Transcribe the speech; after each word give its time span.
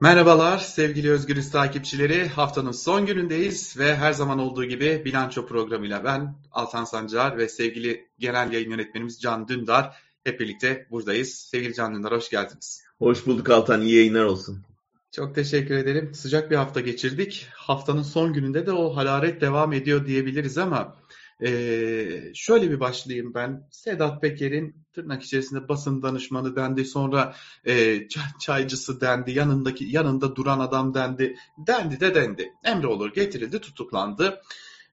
Merhabalar 0.00 0.58
sevgili 0.58 1.10
Özgürüz 1.10 1.50
takipçileri. 1.50 2.28
Haftanın 2.28 2.72
son 2.72 3.06
günündeyiz 3.06 3.78
ve 3.78 3.96
her 3.96 4.12
zaman 4.12 4.38
olduğu 4.38 4.64
gibi 4.64 5.02
bilanço 5.04 5.46
programıyla 5.46 6.04
ben 6.04 6.34
Altan 6.52 6.84
Sancar 6.84 7.38
ve 7.38 7.48
sevgili 7.48 8.08
genel 8.18 8.52
yayın 8.52 8.70
yönetmenimiz 8.70 9.20
Can 9.20 9.48
Dündar 9.48 9.96
hep 10.24 10.40
birlikte 10.40 10.86
buradayız. 10.90 11.34
Sevgili 11.34 11.74
Can 11.74 11.94
Dündar 11.94 12.12
hoş 12.12 12.30
geldiniz. 12.30 12.82
Hoş 12.98 13.26
bulduk 13.26 13.50
Altan. 13.50 13.80
İyi 13.80 13.96
yayınlar 13.96 14.24
olsun. 14.24 14.64
Çok 15.12 15.34
teşekkür 15.34 15.74
ederim. 15.74 16.14
Sıcak 16.14 16.50
bir 16.50 16.56
hafta 16.56 16.80
geçirdik. 16.80 17.46
Haftanın 17.54 18.02
son 18.02 18.32
gününde 18.32 18.66
de 18.66 18.72
o 18.72 18.96
hararet 18.96 19.40
devam 19.40 19.72
ediyor 19.72 20.06
diyebiliriz 20.06 20.58
ama 20.58 20.96
ee, 21.44 22.32
şöyle 22.34 22.70
bir 22.70 22.80
başlayayım 22.80 23.34
ben. 23.34 23.68
Sedat 23.70 24.22
Peker'in 24.22 24.86
tırnak 24.92 25.22
içerisinde 25.22 25.68
basın 25.68 26.02
danışmanı 26.02 26.56
dendi. 26.56 26.84
Sonra 26.84 27.34
e, 27.66 28.00
çaycısı 28.40 29.00
dendi. 29.00 29.30
Yanındaki 29.30 29.84
yanında 29.84 30.36
duran 30.36 30.60
adam 30.60 30.94
dendi. 30.94 31.36
Dendi 31.66 32.00
de 32.00 32.14
dendi. 32.14 32.52
Emre 32.64 32.86
Olur 32.86 33.14
getirildi, 33.14 33.60
tutuklandı. 33.60 34.40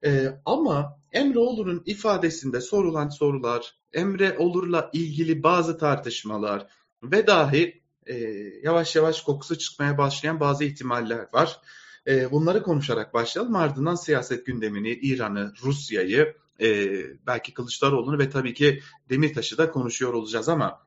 E, 0.05 0.27
ama 0.45 0.99
Emre 1.11 1.39
Olur'un 1.39 1.83
ifadesinde 1.85 2.61
sorulan 2.61 3.09
sorular, 3.09 3.75
Emre 3.93 4.37
Olur'la 4.37 4.89
ilgili 4.93 5.43
bazı 5.43 5.77
tartışmalar 5.77 6.67
ve 7.03 7.27
dahi 7.27 7.81
e, 8.05 8.15
yavaş 8.63 8.95
yavaş 8.95 9.21
kokusu 9.21 9.57
çıkmaya 9.57 9.97
başlayan 9.97 10.39
bazı 10.39 10.63
ihtimaller 10.63 11.27
var. 11.33 11.59
E, 12.07 12.31
bunları 12.31 12.63
konuşarak 12.63 13.13
başlayalım. 13.13 13.55
Ardından 13.55 13.95
siyaset 13.95 14.45
gündemini, 14.45 14.89
İran'ı, 14.89 15.53
Rusya'yı, 15.63 16.35
e, 16.61 16.89
belki 17.27 17.53
Kılıçdaroğlu'nu 17.53 18.19
ve 18.19 18.29
tabii 18.29 18.53
ki 18.53 18.81
Demirtaş'ı 19.09 19.57
da 19.57 19.71
konuşuyor 19.71 20.13
olacağız 20.13 20.49
ama 20.49 20.79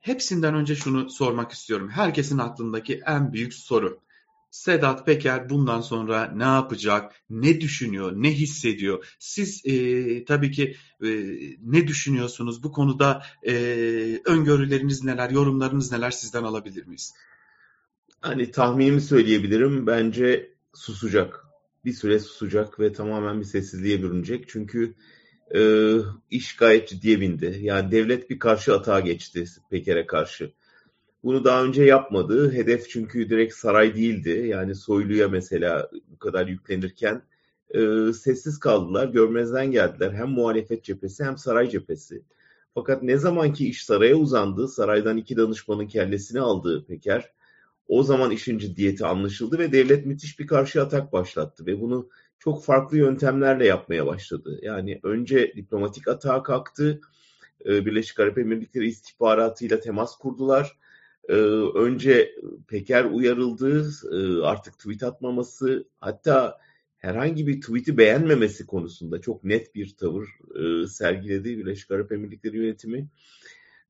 hepsinden 0.00 0.54
önce 0.54 0.76
şunu 0.76 1.10
sormak 1.10 1.52
istiyorum. 1.52 1.88
Herkesin 1.88 2.38
aklındaki 2.38 3.00
en 3.06 3.32
büyük 3.32 3.54
soru. 3.54 4.00
Sedat 4.50 5.06
Peker 5.06 5.50
bundan 5.50 5.80
sonra 5.80 6.32
ne 6.36 6.42
yapacak, 6.42 7.14
ne 7.30 7.60
düşünüyor, 7.60 8.12
ne 8.14 8.32
hissediyor? 8.32 9.16
Siz 9.18 9.62
e, 9.64 10.24
tabii 10.24 10.50
ki 10.50 10.76
e, 11.04 11.08
ne 11.62 11.86
düşünüyorsunuz 11.86 12.62
bu 12.62 12.72
konuda 12.72 13.22
e, 13.46 13.52
öngörüleriniz 14.24 15.04
neler, 15.04 15.30
yorumlarınız 15.30 15.92
neler 15.92 16.10
sizden 16.10 16.42
alabilir 16.42 16.86
miyiz? 16.86 17.14
Hani 18.22 18.50
tahminimi 18.50 19.00
söyleyebilirim. 19.00 19.86
Bence 19.86 20.50
susacak. 20.74 21.44
Bir 21.84 21.92
süre 21.92 22.18
susacak 22.18 22.80
ve 22.80 22.92
tamamen 22.92 23.40
bir 23.40 23.44
sessizliğe 23.44 24.02
bürünecek. 24.02 24.48
Çünkü 24.48 24.94
e, 25.54 25.92
iş 26.30 26.56
gayet 26.56 26.88
ciddiye 26.88 27.20
bindi. 27.20 27.58
Yani 27.60 27.90
devlet 27.90 28.30
bir 28.30 28.38
karşı 28.38 28.74
atağa 28.74 29.00
geçti 29.00 29.44
Peker'e 29.70 30.06
karşı. 30.06 30.52
Bunu 31.24 31.44
daha 31.44 31.64
önce 31.64 31.82
yapmadı. 31.82 32.52
Hedef 32.52 32.90
çünkü 32.90 33.30
direkt 33.30 33.54
saray 33.54 33.94
değildi. 33.94 34.44
Yani 34.48 34.74
soyluya 34.74 35.28
mesela 35.28 35.90
bu 36.08 36.18
kadar 36.18 36.46
yüklenirken 36.46 37.22
e, 37.70 38.12
sessiz 38.12 38.58
kaldılar, 38.60 39.08
görmezden 39.08 39.70
geldiler. 39.70 40.12
Hem 40.12 40.28
muhalefet 40.28 40.84
cephesi 40.84 41.24
hem 41.24 41.38
saray 41.38 41.70
cephesi. 41.70 42.22
Fakat 42.74 43.02
ne 43.02 43.16
zamanki 43.16 43.68
iş 43.68 43.84
saraya 43.84 44.16
uzandı, 44.16 44.68
saraydan 44.68 45.16
iki 45.16 45.36
danışmanın 45.36 45.86
kellesini 45.86 46.40
aldı 46.40 46.84
Peker 46.86 47.32
o 47.88 48.02
zaman 48.02 48.30
işin 48.30 48.58
ciddiyeti 48.58 49.06
anlaşıldı 49.06 49.58
ve 49.58 49.72
devlet 49.72 50.06
müthiş 50.06 50.38
bir 50.38 50.46
karşı 50.46 50.82
atak 50.82 51.12
başlattı 51.12 51.66
ve 51.66 51.80
bunu 51.80 52.08
çok 52.38 52.64
farklı 52.64 52.98
yöntemlerle 52.98 53.66
yapmaya 53.66 54.06
başladı. 54.06 54.58
Yani 54.62 55.00
önce 55.02 55.52
diplomatik 55.56 56.08
atağa 56.08 56.42
kalktı. 56.42 57.00
Ee, 57.66 57.86
Birleşik 57.86 58.20
Arap 58.20 58.38
Emirlikleri 58.38 58.86
istihbaratıyla 58.86 59.80
temas 59.80 60.16
kurdular. 60.16 60.78
Ee, 61.28 61.32
önce 61.74 62.34
Peker 62.68 63.04
uyarıldı, 63.04 63.90
ee, 64.12 64.42
artık 64.42 64.78
tweet 64.78 65.02
atmaması, 65.02 65.88
hatta 66.00 66.58
herhangi 66.98 67.46
bir 67.46 67.60
tweet'i 67.60 67.98
beğenmemesi 67.98 68.66
konusunda 68.66 69.20
çok 69.20 69.44
net 69.44 69.74
bir 69.74 69.96
tavır 69.96 70.28
e, 70.54 70.86
sergiledi 70.86 71.58
Birleşik 71.58 71.90
Arap 71.90 72.12
Emirlikleri 72.12 72.56
yönetimi. 72.56 73.08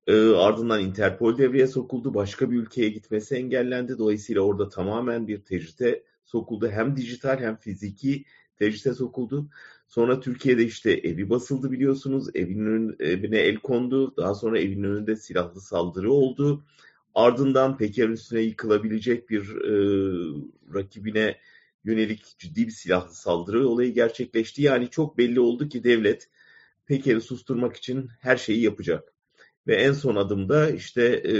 E, 0.06 0.14
ardından 0.14 0.80
Interpol 0.80 1.38
devreye 1.38 1.66
sokuldu. 1.66 2.14
Başka 2.14 2.50
bir 2.50 2.56
ülkeye 2.56 2.88
gitmesi 2.88 3.34
engellendi. 3.34 3.98
Dolayısıyla 3.98 4.42
orada 4.42 4.68
tamamen 4.68 5.28
bir 5.28 5.44
tecrite 5.44 6.04
sokuldu. 6.24 6.68
Hem 6.68 6.96
dijital 6.96 7.38
hem 7.38 7.56
fiziki 7.56 8.24
tecrite 8.56 8.94
sokuldu. 8.94 9.50
Sonra 9.88 10.20
Türkiye'de 10.20 10.64
işte 10.64 10.92
evi 10.92 11.30
basıldı 11.30 11.72
biliyorsunuz. 11.72 12.28
Evinin 12.34 12.96
evine 13.00 13.38
el 13.38 13.56
kondu. 13.56 14.16
Daha 14.16 14.34
sonra 14.34 14.58
evinin 14.58 14.84
önünde 14.84 15.16
silahlı 15.16 15.60
saldırı 15.60 16.12
oldu. 16.12 16.64
Ardından 17.14 17.76
Peker 17.76 18.08
üstüne 18.08 18.40
yıkılabilecek 18.40 19.30
bir 19.30 19.42
e, 19.56 19.74
rakibine 20.74 21.38
yönelik 21.84 22.38
ciddi 22.38 22.66
bir 22.66 22.72
silahlı 22.72 23.14
saldırı 23.14 23.68
olayı 23.68 23.94
gerçekleşti. 23.94 24.62
Yani 24.62 24.90
çok 24.90 25.18
belli 25.18 25.40
oldu 25.40 25.68
ki 25.68 25.84
devlet 25.84 26.28
Peker'i 26.86 27.20
susturmak 27.20 27.76
için 27.76 28.10
her 28.20 28.36
şeyi 28.36 28.62
yapacak. 28.62 29.11
Ve 29.66 29.74
en 29.74 29.92
son 29.92 30.16
adımda 30.16 30.70
işte 30.70 31.22
e, 31.24 31.34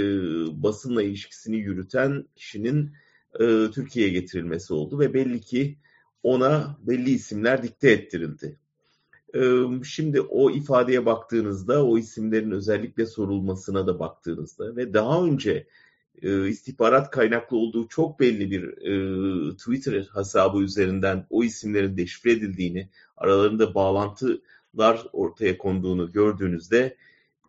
basınla 0.63 1.03
ilişkisini 1.03 1.57
yürüten 1.57 2.25
kişinin 2.35 2.91
e, 3.39 3.71
Türkiye'ye 3.71 4.13
getirilmesi 4.13 4.73
oldu 4.73 4.99
ve 4.99 5.13
belli 5.13 5.41
ki 5.41 5.77
ona 6.23 6.77
belli 6.81 7.09
isimler 7.09 7.63
dikte 7.63 7.91
ettirildi. 7.91 8.59
E, 9.35 9.41
şimdi 9.83 10.21
o 10.21 10.51
ifadeye 10.51 11.05
baktığınızda, 11.05 11.85
o 11.85 11.97
isimlerin 11.97 12.51
özellikle 12.51 13.05
sorulmasına 13.05 13.87
da 13.87 13.99
baktığınızda 13.99 14.75
ve 14.75 14.93
daha 14.93 15.25
önce 15.25 15.67
e, 16.21 16.47
istihbarat 16.47 17.11
kaynaklı 17.11 17.57
olduğu 17.57 17.87
çok 17.87 18.19
belli 18.19 18.51
bir 18.51 18.63
e, 18.63 19.55
Twitter 19.57 20.09
hesabı 20.15 20.63
üzerinden 20.63 21.27
o 21.29 21.43
isimlerin 21.43 21.97
deşifre 21.97 22.31
edildiğini, 22.31 22.89
aralarında 23.17 23.75
bağlantılar 23.75 25.07
ortaya 25.13 25.57
konduğunu 25.57 26.11
gördüğünüzde 26.11 26.97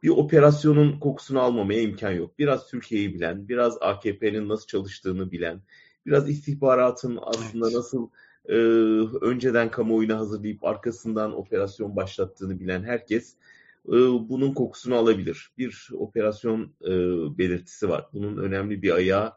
bir 0.05 0.09
operasyonun 0.09 0.99
kokusunu 0.99 1.41
almamaya 1.41 1.81
imkan 1.81 2.11
yok. 2.11 2.39
Biraz 2.39 2.67
Türkiye'yi 2.67 3.15
bilen, 3.15 3.49
biraz 3.49 3.79
AKP'nin 3.81 4.49
nasıl 4.49 4.67
çalıştığını 4.67 5.33
bilen, 5.33 5.63
biraz 6.07 6.31
istihbaratın 6.31 7.19
aslında 7.23 7.67
evet. 7.67 7.77
nasıl 7.77 8.11
e, 8.49 8.55
önceden 9.21 9.71
kamuoyuna 9.71 10.19
hazırlayıp 10.19 10.65
arkasından 10.65 11.39
operasyon 11.39 11.97
başlattığını 11.97 12.61
bilen 12.61 12.83
herkes 12.83 13.35
e, 13.89 13.93
bunun 14.29 14.55
kokusunu 14.55 14.95
alabilir. 14.95 15.51
Bir 15.59 15.89
operasyon 15.93 16.75
e, 16.83 16.93
belirtisi 17.39 17.89
var. 17.89 18.07
Bunun 18.13 18.37
önemli 18.37 18.83
bir 18.83 18.91
ayağı 18.91 19.33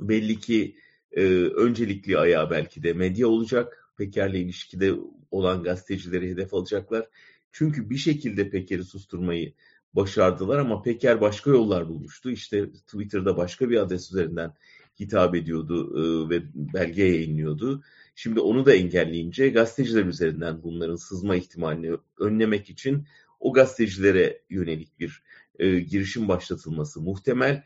belli 0.00 0.40
ki 0.40 0.76
e, 1.12 1.22
öncelikli 1.44 2.18
ayağı 2.18 2.50
belki 2.50 2.82
de 2.82 2.92
medya 2.92 3.28
olacak. 3.28 3.92
Peker'le 3.96 4.34
ilişkide 4.34 4.94
olan 5.30 5.62
gazetecileri 5.62 6.30
hedef 6.30 6.54
alacaklar. 6.54 7.08
Çünkü 7.52 7.90
bir 7.90 7.96
şekilde 7.96 8.50
Peker'i 8.50 8.84
susturmayı 8.84 9.52
başardılar 9.94 10.58
ama 10.58 10.82
Peker 10.82 11.20
başka 11.20 11.50
yollar 11.50 11.88
bulmuştu. 11.88 12.30
İşte 12.30 12.72
Twitter'da 12.72 13.36
başka 13.36 13.70
bir 13.70 13.76
adres 13.76 14.10
üzerinden 14.10 14.54
hitap 15.00 15.34
ediyordu 15.34 15.90
e, 15.96 16.30
ve 16.30 16.42
belge 16.54 17.04
yayınlıyordu. 17.04 17.82
Şimdi 18.14 18.40
onu 18.40 18.66
da 18.66 18.74
engelleyince 18.74 19.48
gazeteciler 19.48 20.04
üzerinden 20.04 20.62
bunların 20.62 20.96
sızma 20.96 21.36
ihtimalini 21.36 21.96
önlemek 22.18 22.70
için 22.70 23.06
o 23.40 23.52
gazetecilere 23.52 24.42
yönelik 24.50 25.00
bir 25.00 25.22
e, 25.58 25.80
girişim 25.80 26.28
başlatılması 26.28 27.00
muhtemel 27.00 27.62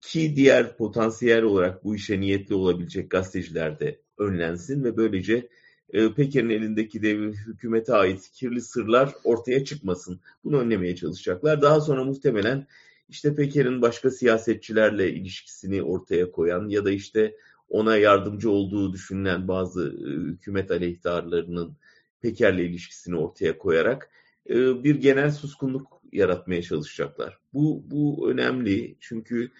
ki 0.00 0.36
diğer 0.36 0.76
potansiyel 0.76 1.42
olarak 1.42 1.84
bu 1.84 1.94
işe 1.96 2.20
niyetli 2.20 2.54
olabilecek 2.54 3.10
gazeteciler 3.10 3.80
de 3.80 4.00
önlensin 4.18 4.84
ve 4.84 4.96
böylece 4.96 5.48
e, 5.92 6.14
Peker'in 6.14 6.50
elindeki 6.50 7.02
dev 7.02 7.32
hükümete 7.32 7.94
ait 7.94 8.30
kirli 8.32 8.60
sırlar 8.60 9.12
ortaya 9.24 9.64
çıkmasın. 9.64 10.20
Bunu 10.44 10.58
önlemeye 10.58 10.96
çalışacaklar. 10.96 11.62
Daha 11.62 11.80
sonra 11.80 12.04
muhtemelen 12.04 12.66
işte 13.08 13.34
Peker'in 13.34 13.82
başka 13.82 14.10
siyasetçilerle 14.10 15.12
ilişkisini 15.12 15.82
ortaya 15.82 16.30
koyan 16.30 16.68
ya 16.68 16.84
da 16.84 16.90
işte 16.90 17.36
ona 17.68 17.96
yardımcı 17.96 18.50
olduğu 18.50 18.92
düşünülen 18.92 19.48
bazı 19.48 19.88
e, 19.88 20.10
hükümet 20.10 20.70
aleyhtarlarının 20.70 21.76
Peker'le 22.20 22.58
ilişkisini 22.58 23.16
ortaya 23.16 23.58
koyarak 23.58 24.10
e, 24.50 24.84
bir 24.84 24.94
genel 24.94 25.30
suskunluk 25.30 26.02
yaratmaya 26.12 26.62
çalışacaklar. 26.62 27.38
Bu, 27.54 27.82
bu 27.90 28.30
önemli 28.30 28.96
çünkü 29.00 29.50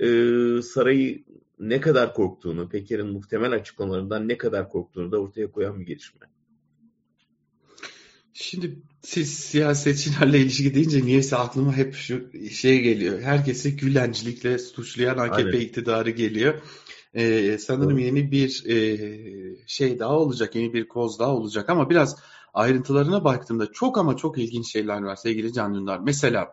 e, 0.00 0.06
sarayı 0.62 1.24
ne 1.60 1.80
kadar 1.80 2.14
korktuğunu, 2.14 2.68
Peker'in 2.68 3.06
muhtemel 3.06 3.52
açıklamalarından 3.52 4.28
ne 4.28 4.38
kadar 4.38 4.68
korktuğunu 4.68 5.12
da 5.12 5.18
ortaya 5.18 5.50
koyan 5.50 5.80
bir 5.80 5.86
gelişme. 5.86 6.26
Şimdi 8.32 8.82
siz 9.02 9.34
siyasetçilerle 9.34 10.38
ilişki 10.40 10.74
deyince 10.74 11.04
niyeyse 11.04 11.36
aklıma 11.36 11.76
hep 11.76 11.94
şu 11.94 12.30
şey 12.50 12.80
geliyor. 12.80 13.20
Herkesi 13.20 13.76
gülencilikle 13.76 14.58
suçlayan 14.58 15.18
AKP 15.18 15.48
Aynen. 15.48 15.60
iktidarı 15.60 16.10
geliyor. 16.10 16.62
Ee, 17.14 17.58
sanırım 17.58 17.98
evet. 17.98 18.04
yeni 18.04 18.30
bir 18.30 18.64
e, 18.66 18.98
şey 19.66 19.98
daha 19.98 20.18
olacak, 20.18 20.54
yeni 20.54 20.72
bir 20.72 20.88
koz 20.88 21.18
daha 21.18 21.36
olacak 21.36 21.70
ama 21.70 21.90
biraz 21.90 22.16
ayrıntılarına 22.54 23.24
baktığımda 23.24 23.72
çok 23.72 23.98
ama 23.98 24.16
çok 24.16 24.38
ilginç 24.38 24.72
şeyler 24.72 25.02
var 25.02 25.16
sevgili 25.16 25.52
Can 25.52 25.74
Dündar. 25.74 26.00
Mesela 26.00 26.52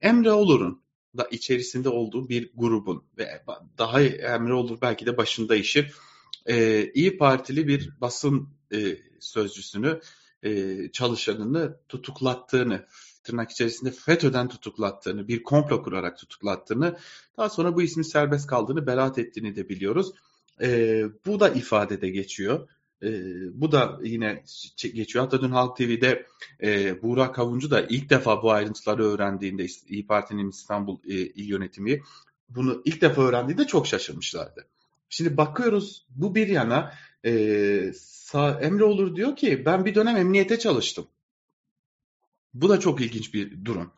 Emre 0.00 0.32
Olur'un 0.32 0.85
da 1.18 1.28
içerisinde 1.30 1.88
olduğu 1.88 2.28
bir 2.28 2.50
grubun 2.54 3.04
ve 3.18 3.42
daha 3.78 4.02
emri 4.02 4.52
olur 4.52 4.78
belki 4.82 5.06
de 5.06 5.16
başında 5.16 5.56
işi 5.56 5.90
e, 6.46 6.84
İyi 6.94 7.18
Partili 7.18 7.68
bir 7.68 8.00
basın 8.00 8.48
e, 8.72 8.98
sözcüsünü 9.20 10.00
e, 10.42 10.76
çalışanını 10.92 11.76
tutuklattığını 11.88 12.86
tırnak 13.24 13.50
içerisinde 13.50 13.90
FETÖ'den 13.90 14.48
tutuklattığını, 14.48 15.28
bir 15.28 15.42
komplo 15.42 15.82
kurarak 15.82 16.18
tutuklattığını, 16.18 16.96
daha 17.36 17.48
sonra 17.48 17.76
bu 17.76 17.82
ismin 17.82 18.02
serbest 18.02 18.46
kaldığını 18.46 18.86
beraat 18.86 19.18
ettiğini 19.18 19.56
de 19.56 19.68
biliyoruz. 19.68 20.12
E, 20.62 21.02
bu 21.26 21.40
da 21.40 21.48
ifadede 21.48 22.08
geçiyor. 22.08 22.68
E, 23.02 23.10
bu 23.60 23.72
da 23.72 23.98
yine 24.02 24.44
geçiyor. 24.94 25.24
Hatta 25.24 25.42
dün 25.42 25.50
Halk 25.50 25.76
TV'de 25.76 26.26
e, 26.62 27.02
Buğra 27.02 27.32
Kavuncu 27.32 27.70
da 27.70 27.80
ilk 27.80 28.10
defa 28.10 28.42
bu 28.42 28.50
ayrıntıları 28.50 29.04
öğrendiğinde 29.04 29.66
İyi 29.88 30.06
Parti'nin 30.06 30.50
İstanbul 30.50 30.98
e, 31.08 31.14
İl 31.14 31.48
Yönetimi 31.48 32.02
bunu 32.48 32.82
ilk 32.84 33.00
defa 33.00 33.22
öğrendiğinde 33.22 33.66
çok 33.66 33.86
şaşırmışlardı. 33.86 34.66
Şimdi 35.08 35.36
bakıyoruz 35.36 36.06
bu 36.10 36.34
bir 36.34 36.48
yana 36.48 36.92
e, 37.24 37.92
Sa 37.94 38.60
Emre 38.60 38.84
Olur 38.84 39.16
diyor 39.16 39.36
ki 39.36 39.62
ben 39.66 39.84
bir 39.84 39.94
dönem 39.94 40.16
emniyete 40.16 40.58
çalıştım. 40.58 41.06
Bu 42.54 42.68
da 42.68 42.80
çok 42.80 43.00
ilginç 43.00 43.34
bir 43.34 43.64
durum. 43.64 43.92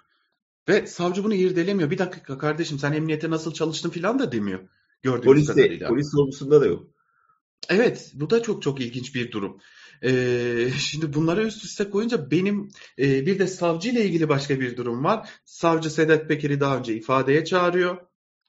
Ve 0.69 0.87
savcı 0.87 1.25
bunu 1.25 1.35
irdelemiyor. 1.35 1.91
Bir 1.91 1.99
dakika 1.99 2.39
kardeşim 2.39 2.79
sen 2.79 2.93
emniyete 2.93 3.31
nasıl 3.31 3.55
çalıştın 3.55 3.91
filan 3.91 4.19
da 4.19 4.33
demiyor. 4.33 4.61
Gördüğümüz 5.03 5.25
polis 5.25 5.47
kadarıyla. 5.47 5.89
Polis 5.89 6.11
sorgusunda 6.11 6.61
da 6.61 6.67
yok. 6.67 6.87
Evet 7.69 8.13
bu 8.15 8.31
da 8.31 8.43
çok 8.43 8.63
çok 8.63 8.81
ilginç 8.81 9.15
bir 9.15 9.33
durum. 9.33 9.61
Ee, 10.05 10.69
şimdi 10.79 11.15
bunları 11.15 11.47
üst 11.47 11.65
üste 11.65 11.91
koyunca 11.91 12.31
benim 12.31 12.69
e, 12.99 13.27
bir 13.27 13.39
de 13.39 13.47
savcı 13.47 13.89
ile 13.89 14.05
ilgili 14.05 14.29
başka 14.29 14.61
bir 14.61 14.77
durum 14.77 15.05
var. 15.05 15.31
Savcı 15.45 15.91
Sedat 15.91 16.29
Peker'i 16.29 16.61
daha 16.61 16.79
önce 16.79 16.95
ifadeye 16.95 17.45
çağırıyor. 17.45 17.97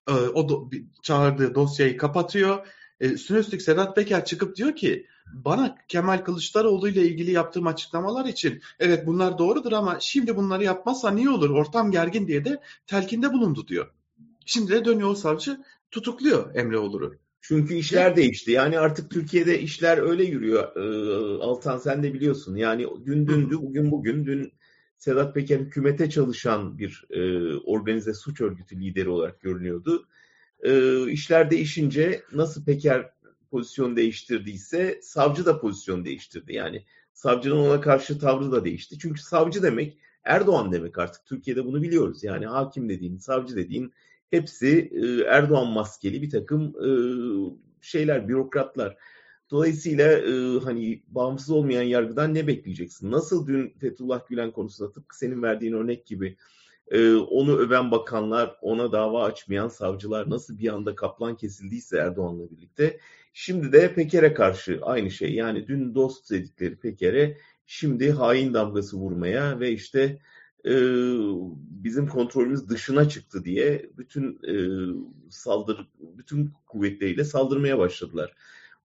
Ee, 0.10 0.12
o 0.12 0.50
do, 0.50 0.70
çağırdığı 1.04 1.56
dosyayı 1.56 1.98
kapatıyor. 1.98 2.68
Ee, 3.00 3.08
üstüne 3.08 3.38
üstlük 3.38 3.62
Sedat 3.62 3.96
Peker 3.96 4.26
çıkıp 4.26 4.56
diyor 4.56 4.76
ki 4.76 5.08
bana 5.34 5.78
Kemal 5.88 6.18
Kılıçdaroğlu 6.18 6.90
ile 6.90 7.08
ilgili 7.08 7.32
yaptığım 7.32 7.68
açıklamalar 7.68 8.26
için 8.26 8.62
evet 8.80 9.08
bunlar 9.08 9.38
doğrudur 9.38 9.72
ama 9.72 9.98
şimdi 10.00 10.36
bunları 10.36 10.64
yapmazsa 10.64 11.12
niye 11.12 11.30
olur 11.30 11.50
ortam 11.50 11.92
gergin 11.92 12.28
diye 12.28 12.46
de 12.46 12.62
telkinde 12.88 13.34
bulundu 13.34 13.68
diyor. 13.68 13.92
Şimdi 14.46 14.72
de 14.72 14.86
dönüyor 14.86 15.10
o 15.10 15.16
savcı 15.16 15.64
tutukluyor 15.92 16.56
Emre 16.56 16.78
Olur'u. 16.78 17.16
Çünkü 17.42 17.74
işler 17.74 18.16
değişti. 18.16 18.52
Yani 18.52 18.80
artık 18.80 19.12
Türkiye'de 19.12 19.60
işler 19.60 19.98
öyle 19.98 20.24
yürüyor. 20.24 20.76
Ee, 20.76 21.44
Altan 21.44 21.78
sen 21.78 22.04
de 22.04 22.14
biliyorsun. 22.14 22.56
Yani 22.56 22.88
dün 23.06 23.28
dündü, 23.28 23.58
bugün 23.62 23.92
bugün. 23.92 24.26
Dün 24.26 24.54
Sedat 24.98 25.36
Peker 25.36 25.60
hükümete 25.60 26.10
çalışan 26.10 26.78
bir 26.78 27.06
e, 27.10 27.54
organize 27.56 28.14
suç 28.14 28.42
örgütü 28.42 28.82
lideri 28.82 29.10
olarak 29.10 29.42
görünüyordu. 29.42 30.08
E, 30.64 31.04
işler 31.12 31.52
değişince 31.52 32.24
nasıl 32.34 32.66
Peker 32.66 33.10
pozisyon 33.52 33.96
değiştirdiyse 33.96 35.00
savcı 35.04 35.46
da 35.46 35.60
pozisyon 35.60 36.06
değiştirdi. 36.06 36.54
Yani 36.54 36.86
savcının 37.14 37.56
ona 37.56 37.82
karşı 37.82 38.20
tavrı 38.20 38.52
da 38.52 38.66
değişti. 38.66 39.00
Çünkü 39.00 39.22
savcı 39.22 39.64
demek 39.64 39.98
Erdoğan 40.24 40.72
demek 40.72 40.98
artık. 40.98 41.26
Türkiye'de 41.26 41.66
bunu 41.66 41.82
biliyoruz. 41.82 42.24
Yani 42.24 42.46
hakim 42.46 42.90
dediğin, 42.90 43.18
savcı 43.18 43.56
dediğin 43.56 43.94
hepsi 44.32 44.92
e, 44.94 45.24
Erdoğan 45.24 45.68
maskeli 45.68 46.22
bir 46.22 46.30
takım 46.30 46.64
e, 46.68 46.90
şeyler, 47.82 48.28
bürokratlar. 48.28 48.98
Dolayısıyla 49.52 50.12
e, 50.12 50.60
hani 50.60 51.04
bağımsız 51.08 51.50
olmayan 51.50 51.84
yargıdan 51.84 52.34
ne 52.34 52.48
bekleyeceksin? 52.48 53.12
Nasıl 53.12 53.48
dün 53.48 53.74
Fethullah 53.80 54.28
Gülen 54.28 54.52
konusunda 54.52 54.92
tıpkı 54.92 55.18
senin 55.18 55.44
verdiğin 55.44 55.74
örnek 55.74 56.06
gibi 56.06 56.38
onu 57.30 57.58
öven 57.58 57.92
bakanlar, 57.92 58.56
ona 58.62 58.92
dava 58.92 59.24
açmayan 59.24 59.68
savcılar 59.68 60.30
nasıl 60.30 60.58
bir 60.58 60.74
anda 60.74 60.96
kaplan 60.96 61.38
kesildiyse 61.38 61.98
Erdoğan'la 61.98 62.52
birlikte 62.52 63.00
şimdi 63.34 63.72
de 63.72 63.94
Peker'e 63.94 64.34
karşı 64.34 64.80
aynı 64.82 65.12
şey. 65.12 65.34
Yani 65.34 65.68
dün 65.68 65.96
dost 65.96 66.32
dedikleri 66.32 66.76
Peker'e 66.76 67.38
şimdi 67.66 68.12
hain 68.12 68.54
damgası 68.54 68.98
vurmaya 68.98 69.60
ve 69.60 69.72
işte 69.72 70.20
e, 70.66 70.74
bizim 71.84 72.08
kontrolümüz 72.08 72.70
dışına 72.70 73.10
çıktı 73.10 73.44
diye 73.44 73.90
bütün 73.98 74.40
e, 74.48 74.54
saldırı 75.30 75.88
bütün 76.00 76.52
kuvvetleriyle 76.68 77.24
saldırmaya 77.24 77.80
başladılar. 77.80 78.36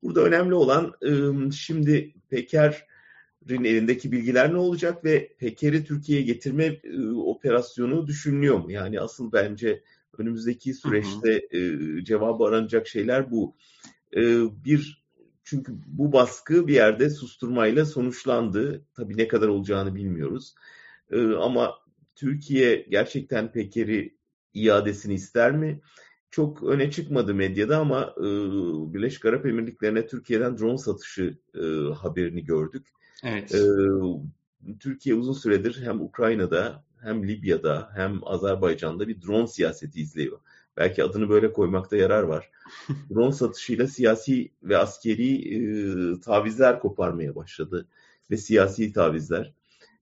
Burada 0.04 0.22
önemli 0.22 0.54
olan 0.54 0.94
e, 1.02 1.52
şimdi 1.52 2.14
Peker'in 2.30 3.64
elindeki 3.64 4.12
bilgiler 4.12 4.54
ne 4.54 4.58
olacak 4.58 5.06
ve 5.06 5.36
Peker'i 5.40 5.86
Türkiye'ye 5.86 6.26
getirme 6.26 6.66
e, 6.66 7.10
operasyonu 7.10 8.08
düşünülüyor 8.08 8.60
mu? 8.60 8.72
Yani 8.72 9.00
asıl 9.00 9.32
bence 9.32 9.84
önümüzdeki 10.18 10.74
süreçte 10.74 11.42
hı 11.52 11.58
hı. 11.58 12.00
E, 12.00 12.04
cevabı 12.04 12.44
aranacak 12.44 12.88
şeyler 12.88 13.32
bu. 13.32 13.56
E, 14.16 14.22
bir 14.66 15.04
çünkü 15.44 15.74
bu 15.88 16.14
baskı 16.14 16.68
bir 16.68 16.74
yerde 16.74 17.10
susturmayla 17.10 17.86
sonuçlandı. 17.86 18.86
Tabii 18.96 19.18
ne 19.18 19.28
kadar 19.28 19.48
olacağını 19.48 19.96
bilmiyoruz. 19.96 20.56
Ama 21.40 21.74
Türkiye 22.16 22.86
gerçekten 22.90 23.52
Peker'i 23.52 24.18
iadesini 24.54 25.14
ister 25.14 25.52
mi? 25.52 25.82
Çok 26.32 26.64
öne 26.64 26.92
çıkmadı 26.92 27.34
medyada 27.34 27.78
ama 27.78 28.14
e, 28.18 28.24
Birleşik 28.94 29.26
Arap 29.26 29.46
Emirlikleri'ne 29.46 30.08
Türkiye'den 30.08 30.58
drone 30.58 30.78
satışı 30.78 31.38
e, 31.56 31.94
haberini 31.94 32.44
gördük. 32.44 32.88
Evet. 33.24 33.56
E, 33.56 33.60
Türkiye 34.80 35.16
uzun 35.16 35.34
süredir 35.34 35.82
hem 35.86 36.02
Ukrayna'da 36.02 36.84
hem 37.02 37.28
Libya'da 37.28 37.90
hem 37.96 38.20
Azerbaycan'da 38.24 39.08
bir 39.08 39.22
drone 39.22 39.48
siyaseti 39.48 40.02
izliyor. 40.02 40.40
Belki 40.78 41.04
adını 41.04 41.30
böyle 41.30 41.54
koymakta 41.54 41.98
yarar 41.98 42.24
var. 42.24 42.52
drone 43.10 43.34
satışıyla 43.34 43.88
siyasi 43.88 44.52
ve 44.64 44.78
askeri 44.78 45.36
e, 45.56 46.20
tavizler 46.20 46.80
koparmaya 46.80 47.36
başladı 47.36 47.88
ve 48.32 48.38
siyasi 48.38 48.94
tavizler. 48.94 49.54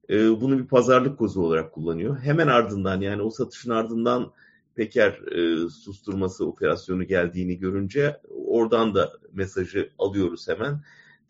E, 0.09 0.41
bunu 0.41 0.59
bir 0.59 0.67
pazarlık 0.67 1.17
kozu 1.17 1.41
olarak 1.41 1.71
kullanıyor. 1.71 2.19
Hemen 2.19 2.47
ardından 2.47 3.01
yani 3.01 3.21
o 3.21 3.29
satışın 3.29 3.71
ardından 3.71 4.31
Peker 4.75 5.11
e, 5.11 5.69
susturması 5.69 6.45
operasyonu 6.45 7.03
geldiğini 7.03 7.57
görünce 7.57 8.17
oradan 8.47 8.95
da 8.95 9.11
mesajı 9.33 9.89
alıyoruz 9.99 10.47
hemen. 10.47 10.81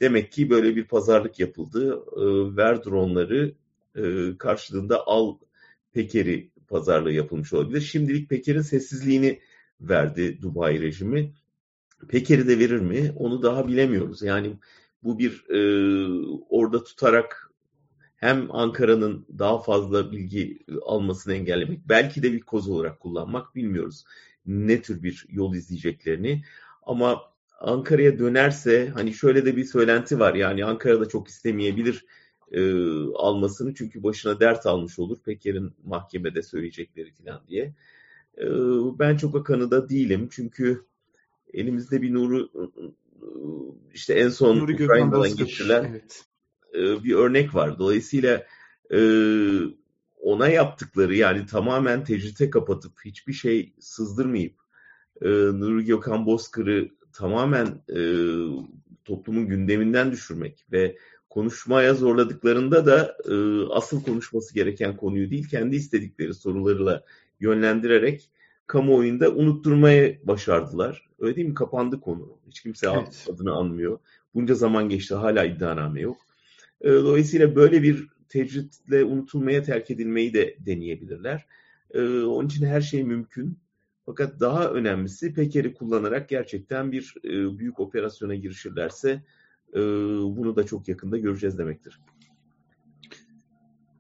Demek 0.02 0.32
ki 0.32 0.50
böyle 0.50 0.76
bir 0.76 0.88
pazarlık 0.88 1.40
yapıldı. 1.40 2.04
E, 2.18 2.56
ver 2.58 2.84
dronları 2.84 3.54
e, 3.96 4.38
karşılığında 4.38 5.08
al 5.08 5.38
Peker'i 5.94 6.52
pazarlığı 6.68 7.12
yapılmış 7.12 7.54
olabilir. 7.54 7.82
Şimdilik 7.82 8.30
Peker'in 8.30 8.62
sessizliğini 8.62 9.40
verdi 9.82 10.42
Dubai 10.42 10.82
rejimi. 10.82 11.34
Peker'i 12.08 12.48
de 12.48 12.60
verir 12.60 12.80
mi? 12.80 13.14
Onu 13.16 13.44
daha 13.44 13.68
bilemiyoruz. 13.68 14.22
Yani 14.22 14.58
bu 15.04 15.20
bir 15.20 15.46
e, 15.50 15.60
orada 16.50 16.84
tutarak 16.84 17.51
hem 18.22 18.56
Ankara'nın 18.56 19.26
daha 19.40 19.60
fazla 19.60 20.12
bilgi 20.12 20.60
almasını 20.82 21.34
engellemek, 21.34 21.80
belki 21.90 22.24
de 22.24 22.34
bir 22.34 22.42
koz 22.42 22.70
olarak 22.70 23.00
kullanmak 23.00 23.56
bilmiyoruz. 23.56 24.06
Ne 24.46 24.82
tür 24.82 25.04
bir 25.04 25.26
yol 25.30 25.56
izleyeceklerini. 25.56 26.44
Ama 26.84 27.22
Ankara'ya 27.60 28.20
dönerse 28.20 28.90
hani 28.94 29.14
şöyle 29.14 29.46
de 29.46 29.58
bir 29.58 29.66
söylenti 29.66 30.20
var. 30.20 30.36
Yani 30.36 30.66
Ankara'da 30.66 31.10
çok 31.10 31.28
istemeyebilir 31.28 32.06
e, 32.52 32.62
almasını 33.16 33.74
çünkü 33.74 34.04
başına 34.04 34.40
dert 34.40 34.66
almış 34.66 35.00
olur. 35.00 35.18
Peker'in 35.26 35.74
mahkemede 35.84 36.42
söyleyecekleri 36.44 37.12
falan 37.12 37.42
diye. 37.48 37.74
E, 38.38 38.46
ben 39.00 39.18
çok 39.18 39.36
o 39.36 39.44
kanıda 39.44 39.90
değilim. 39.90 40.30
Çünkü 40.32 40.86
elimizde 41.54 42.02
bir 42.02 42.14
Nuru 42.14 42.50
işte 43.94 44.14
en 44.14 44.30
son 44.30 44.60
Nuri 44.60 44.84
Ukrayna'dan 44.84 45.36
getirilen 45.36 45.84
evet. 45.84 46.31
E, 46.76 47.04
bir 47.04 47.16
örnek 47.16 47.56
var. 47.56 47.80
Dolayısıyla 47.80 48.46
e, 48.94 49.00
ona 50.22 50.48
yaptıkları 50.48 51.16
yani 51.16 51.46
tamamen 51.46 52.04
tecrite 52.04 52.50
kapatıp 52.50 52.92
hiçbir 53.06 53.34
şey 53.34 53.74
sızdırmayıp 53.80 54.56
e, 55.22 55.28
Nuri 55.30 55.86
Gökhan 55.86 56.26
Bozkır'ı 56.26 56.90
tamamen 57.14 57.68
toplumun 59.06 59.48
gündeminden 59.48 60.12
düşürmek 60.12 60.66
ve 60.72 60.98
konuşmaya 61.30 61.94
zorladıklarında 61.94 62.86
da 62.86 63.18
asıl 63.72 64.04
konuşması 64.04 64.54
gereken 64.54 64.98
konuyu 64.98 65.32
değil 65.32 65.50
kendi 65.50 65.76
istedikleri 65.76 66.34
sorularla 66.34 67.04
yönlendirerek 67.40 68.30
kamuoyunda 68.68 69.32
unutturmaya 69.32 70.14
başardılar. 70.24 71.10
Öyle 71.20 71.36
değil 71.36 71.48
mi? 71.48 71.54
Kapandı 71.54 72.02
konu. 72.02 72.38
Hiç 72.48 72.62
kimse 72.62 72.88
evet. 72.90 73.28
adını 73.34 73.54
anmıyor. 73.54 74.00
Bunca 74.34 74.56
zaman 74.56 74.90
geçti 74.90 75.16
hala 75.16 75.46
iddianame 75.46 76.02
yok. 76.02 76.18
Ee, 76.82 76.90
dolayısıyla 76.90 77.56
böyle 77.56 77.84
bir 77.84 78.08
tecritle 78.30 79.04
unutulmaya 79.04 79.64
terk 79.64 79.92
edilmeyi 79.92 80.34
de 80.34 80.58
deneyebilirler. 80.66 81.46
Ee, 81.94 82.02
onun 82.22 82.48
için 82.48 82.66
her 82.66 82.82
şey 82.82 83.04
mümkün. 83.04 83.58
Fakat 84.06 84.40
daha 84.40 84.70
önemlisi 84.70 85.34
Peker'i 85.34 85.74
kullanarak 85.74 86.30
gerçekten 86.30 86.92
bir 86.92 87.14
e, 87.24 87.60
büyük 87.60 87.80
operasyona 87.80 88.36
girişirlerse 88.36 89.24
e, 89.74 89.80
bunu 90.38 90.56
da 90.56 90.66
çok 90.66 90.88
yakında 90.88 91.18
göreceğiz 91.18 91.58
demektir. 91.58 92.00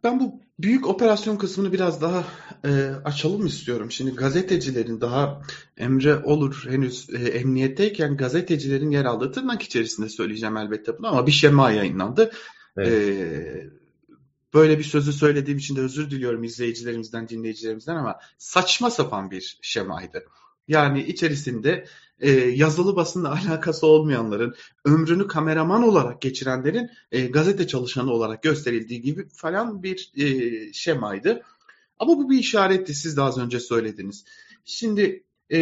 Ben 0.04 0.20
bu 0.20 0.42
büyük 0.60 0.88
operasyon 0.88 1.38
kısmını 1.38 1.74
biraz 1.74 2.02
daha 2.02 2.24
e, 2.66 2.70
açalım 3.06 3.46
istiyorum. 3.46 3.92
Şimdi 3.92 4.16
gazetecilerin 4.16 5.02
daha 5.02 5.42
Emre 5.78 6.18
Olur 6.18 6.66
henüz 6.70 7.10
e, 7.10 7.18
emniyetteyken 7.18 8.18
gazetecilerin 8.18 8.92
yer 8.92 9.06
aldığı 9.06 9.32
tırnak 9.32 9.62
içerisinde 9.62 10.10
söyleyeceğim 10.10 10.58
elbette 10.58 10.98
bunu 10.98 11.08
ama 11.08 11.28
bir 11.28 11.32
şema 11.32 11.72
yayınlandı. 11.72 12.32
Evet. 12.78 12.90
E, 12.90 13.70
böyle 14.54 14.80
bir 14.80 14.84
sözü 14.84 15.14
söylediğim 15.14 15.58
için 15.58 15.76
de 15.76 15.82
özür 15.82 16.12
diliyorum 16.12 16.44
izleyicilerimizden, 16.44 17.30
dinleyicilerimizden 17.30 17.96
ama 17.96 18.20
saçma 18.38 18.90
sapan 18.90 19.32
bir 19.32 19.60
şemaydı. 19.62 20.24
Yani 20.68 21.04
içerisinde 21.04 21.86
e, 22.20 22.32
yazılı 22.32 22.96
basınla 22.96 23.32
alakası 23.46 23.88
olmayanların, 23.88 24.56
ömrünü 24.86 25.28
kameraman 25.28 25.84
olarak 25.84 26.22
geçirenlerin 26.22 26.90
e, 27.12 27.28
gazete 27.28 27.68
çalışanı 27.68 28.12
olarak 28.12 28.44
gösterildiği 28.44 29.02
gibi 29.02 29.28
falan 29.30 29.84
bir 29.84 30.12
e, 30.18 30.74
şemaydı. 30.74 31.44
Ama 32.00 32.18
bu 32.18 32.30
bir 32.30 32.40
işaretti 32.40 32.94
siz 32.94 33.18
de 33.18 33.22
az 33.22 33.38
önce 33.38 33.60
söylediniz. 33.60 34.26
Şimdi 34.66 35.24
e, 35.52 35.60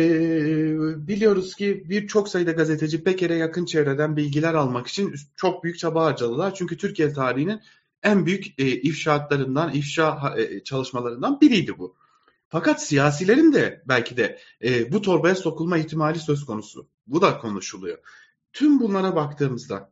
biliyoruz 1.07 1.55
ki 1.55 1.83
birçok 1.89 2.29
sayıda 2.29 2.51
gazeteci 2.51 3.03
Peker'e 3.03 3.35
yakın 3.35 3.65
çevreden 3.65 4.17
bilgiler 4.17 4.53
almak 4.53 4.87
için 4.87 5.15
çok 5.35 5.63
büyük 5.63 5.79
çaba 5.79 6.05
harcadılar. 6.05 6.55
Çünkü 6.55 6.77
Türkiye 6.77 7.13
tarihinin 7.13 7.61
en 8.03 8.25
büyük 8.25 8.59
e, 8.59 8.67
ifşaatlarından, 8.67 9.73
ifşa 9.73 10.35
e, 10.37 10.63
çalışmalarından 10.63 11.41
biriydi 11.41 11.77
bu. 11.77 11.95
Fakat 12.49 12.83
siyasilerin 12.83 13.53
de 13.53 13.83
belki 13.87 14.17
de 14.17 14.39
e, 14.63 14.91
bu 14.91 15.01
torbaya 15.01 15.35
sokulma 15.35 15.77
ihtimali 15.77 16.19
söz 16.19 16.45
konusu. 16.45 16.87
Bu 17.07 17.21
da 17.21 17.37
konuşuluyor. 17.37 17.97
Tüm 18.53 18.79
bunlara 18.79 19.15
baktığımızda 19.15 19.91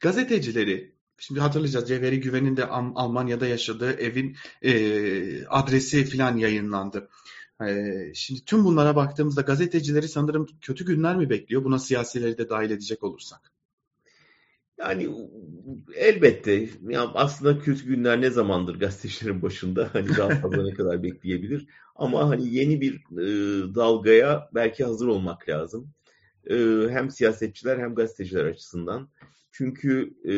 gazetecileri 0.00 0.93
Şimdi 1.18 1.40
hatırlayacağız 1.40 1.88
Cevheri 1.88 2.20
Güven'in 2.20 2.56
de 2.56 2.66
Almanya'da 2.66 3.46
yaşadığı 3.46 3.92
evin 3.92 4.36
e, 4.62 5.46
adresi 5.46 6.04
filan 6.04 6.36
yayınlandı. 6.36 7.08
E, 7.66 7.74
şimdi 8.14 8.44
tüm 8.44 8.64
bunlara 8.64 8.96
baktığımızda 8.96 9.40
gazetecileri 9.40 10.08
sanırım 10.08 10.46
kötü 10.60 10.84
günler 10.84 11.16
mi 11.16 11.30
bekliyor? 11.30 11.64
Buna 11.64 11.78
siyasileri 11.78 12.38
de 12.38 12.48
dahil 12.48 12.70
edecek 12.70 13.02
olursak. 13.02 13.52
Yani 14.78 15.08
elbette. 15.94 16.68
Ya 16.88 17.02
aslında 17.14 17.58
kötü 17.58 17.86
günler 17.86 18.20
ne 18.20 18.30
zamandır 18.30 18.78
gazetecilerin 18.78 19.42
başında? 19.42 19.90
Hani 19.92 20.08
daha 20.16 20.28
fazla 20.28 20.62
ne 20.62 20.74
kadar 20.74 21.02
bekleyebilir? 21.02 21.66
Ama 21.96 22.28
hani 22.28 22.54
yeni 22.54 22.80
bir 22.80 22.94
e, 22.94 23.74
dalgaya 23.74 24.50
belki 24.54 24.84
hazır 24.84 25.06
olmak 25.06 25.48
lazım. 25.48 25.90
E, 26.50 26.56
hem 26.90 27.10
siyasetçiler 27.10 27.78
hem 27.78 27.94
gazeteciler 27.94 28.44
açısından. 28.44 29.08
Çünkü 29.56 30.14
e, 30.24 30.34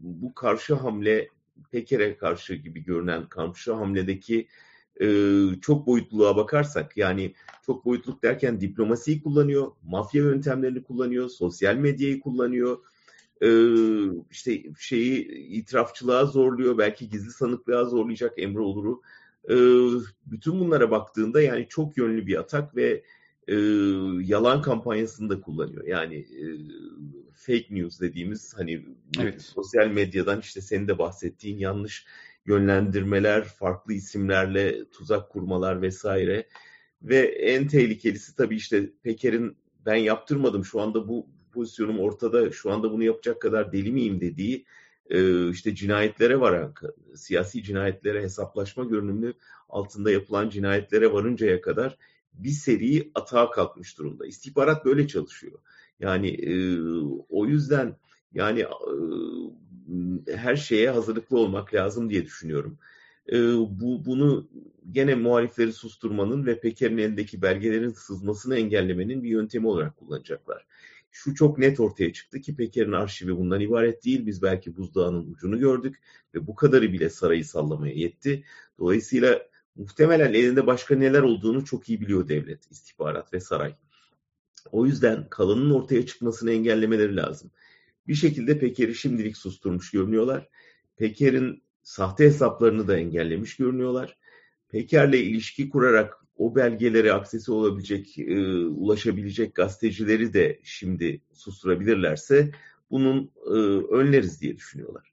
bu 0.00 0.34
karşı 0.34 0.74
hamle 0.74 1.28
Peker'e 1.72 2.16
karşı 2.16 2.54
gibi 2.54 2.84
görünen 2.84 3.28
karşı 3.28 3.72
hamledeki 3.72 4.48
e, 5.00 5.06
çok 5.60 5.86
boyutluluğa 5.86 6.36
bakarsak 6.36 6.96
yani 6.96 7.34
çok 7.66 7.84
boyutluluk 7.84 8.22
derken 8.22 8.60
diplomasiyi 8.60 9.22
kullanıyor, 9.22 9.72
mafya 9.82 10.22
yöntemlerini 10.22 10.82
kullanıyor, 10.82 11.28
sosyal 11.28 11.76
medyayı 11.76 12.20
kullanıyor, 12.20 12.78
e, 13.42 13.48
işte 14.30 14.62
şeyi 14.78 15.28
itirafçılığa 15.28 16.26
zorluyor, 16.26 16.78
belki 16.78 17.08
gizli 17.08 17.30
sanıklığa 17.30 17.84
zorlayacak 17.84 18.38
Emre 18.38 18.60
Olur'u. 18.60 19.02
E, 19.48 19.56
bütün 20.26 20.60
bunlara 20.60 20.90
baktığında 20.90 21.42
yani 21.42 21.66
çok 21.68 21.96
yönlü 21.96 22.26
bir 22.26 22.36
atak 22.36 22.76
ve 22.76 23.02
e, 23.48 23.54
yalan 24.22 24.62
kampanyasını 24.62 25.30
da 25.30 25.40
kullanıyor. 25.40 25.86
Yani 25.86 26.16
e, 26.16 26.44
fake 27.34 27.66
news 27.70 28.00
dediğimiz 28.00 28.54
hani 28.56 28.86
evet. 29.20 29.42
sosyal 29.42 29.88
medyadan 29.88 30.40
işte 30.40 30.60
senin 30.60 30.88
de 30.88 30.98
bahsettiğin 30.98 31.58
yanlış 31.58 32.06
yönlendirmeler, 32.46 33.44
farklı 33.44 33.92
isimlerle 33.92 34.90
tuzak 34.90 35.30
kurmalar 35.30 35.82
vesaire. 35.82 36.46
Ve 37.02 37.18
en 37.26 37.68
tehlikelisi 37.68 38.36
tabii 38.36 38.56
işte 38.56 38.90
Peker'in 39.02 39.56
ben 39.86 39.96
yaptırmadım 39.96 40.64
şu 40.64 40.80
anda 40.80 41.08
bu 41.08 41.26
pozisyonum 41.52 42.00
ortada 42.00 42.50
şu 42.50 42.72
anda 42.72 42.92
bunu 42.92 43.04
yapacak 43.04 43.42
kadar 43.42 43.72
deli 43.72 43.92
miyim 43.92 44.20
dediği 44.20 44.64
e, 45.10 45.50
işte 45.50 45.74
cinayetlere 45.74 46.40
varan, 46.40 46.74
siyasi 47.14 47.62
cinayetlere 47.62 48.22
hesaplaşma 48.22 48.84
görünümlü 48.84 49.34
altında 49.68 50.10
yapılan 50.10 50.48
cinayetlere 50.48 51.12
varıncaya 51.12 51.60
kadar 51.60 51.96
bir 52.38 52.50
seri 52.50 53.10
atağa 53.14 53.50
kalkmış 53.50 53.98
durumda. 53.98 54.26
İstihbarat 54.26 54.84
böyle 54.84 55.08
çalışıyor. 55.08 55.58
Yani 56.00 56.28
e, 56.28 56.80
o 57.28 57.46
yüzden 57.46 57.96
yani 58.32 58.60
e, 58.60 60.36
her 60.36 60.56
şeye 60.56 60.90
hazırlıklı 60.90 61.38
olmak 61.38 61.74
lazım 61.74 62.10
diye 62.10 62.24
düşünüyorum. 62.24 62.78
E, 63.32 63.36
bu 63.56 64.04
bunu 64.06 64.48
gene 64.90 65.14
muhalifleri 65.14 65.72
susturmanın 65.72 66.46
ve 66.46 66.60
Peker'in 66.60 66.98
elindeki 66.98 67.42
belgelerin 67.42 67.90
sızmasını 67.90 68.56
engellemenin 68.56 69.22
bir 69.22 69.28
yöntemi 69.28 69.66
olarak 69.66 69.96
kullanacaklar. 69.96 70.66
Şu 71.10 71.34
çok 71.34 71.58
net 71.58 71.80
ortaya 71.80 72.12
çıktı 72.12 72.40
ki 72.40 72.56
Peker'in 72.56 72.92
arşivi 72.92 73.36
bundan 73.36 73.60
ibaret 73.60 74.04
değil. 74.04 74.26
Biz 74.26 74.42
belki 74.42 74.76
buzdağının 74.76 75.32
ucunu 75.32 75.58
gördük 75.58 75.96
ve 76.34 76.46
bu 76.46 76.54
kadarı 76.54 76.92
bile 76.92 77.10
sarayı 77.10 77.44
sallamaya 77.44 77.94
yetti. 77.94 78.44
Dolayısıyla 78.78 79.42
muhtemelen 79.76 80.34
elinde 80.34 80.66
başka 80.66 80.96
neler 80.96 81.22
olduğunu 81.22 81.64
çok 81.64 81.88
iyi 81.88 82.00
biliyor 82.00 82.28
devlet, 82.28 82.70
istihbarat 82.70 83.32
ve 83.32 83.40
saray. 83.40 83.74
O 84.72 84.86
yüzden 84.86 85.28
kalanın 85.30 85.70
ortaya 85.70 86.06
çıkmasını 86.06 86.52
engellemeleri 86.52 87.16
lazım. 87.16 87.50
Bir 88.08 88.14
şekilde 88.14 88.58
Peker'i 88.58 88.94
şimdilik 88.94 89.36
susturmuş 89.36 89.90
görünüyorlar. 89.90 90.48
Peker'in 90.96 91.62
sahte 91.82 92.24
hesaplarını 92.24 92.88
da 92.88 92.96
engellemiş 92.98 93.56
görünüyorlar. 93.56 94.16
Peker'le 94.68 95.14
ilişki 95.14 95.68
kurarak 95.68 96.26
o 96.36 96.56
belgelere 96.56 97.12
aksesi 97.12 97.52
olabilecek, 97.52 98.18
e, 98.18 98.56
ulaşabilecek 98.66 99.54
gazetecileri 99.54 100.32
de 100.32 100.60
şimdi 100.62 101.20
susturabilirlerse 101.32 102.50
bunun 102.90 103.30
e, 103.46 103.50
önleriz 103.94 104.40
diye 104.40 104.56
düşünüyorlar. 104.56 105.12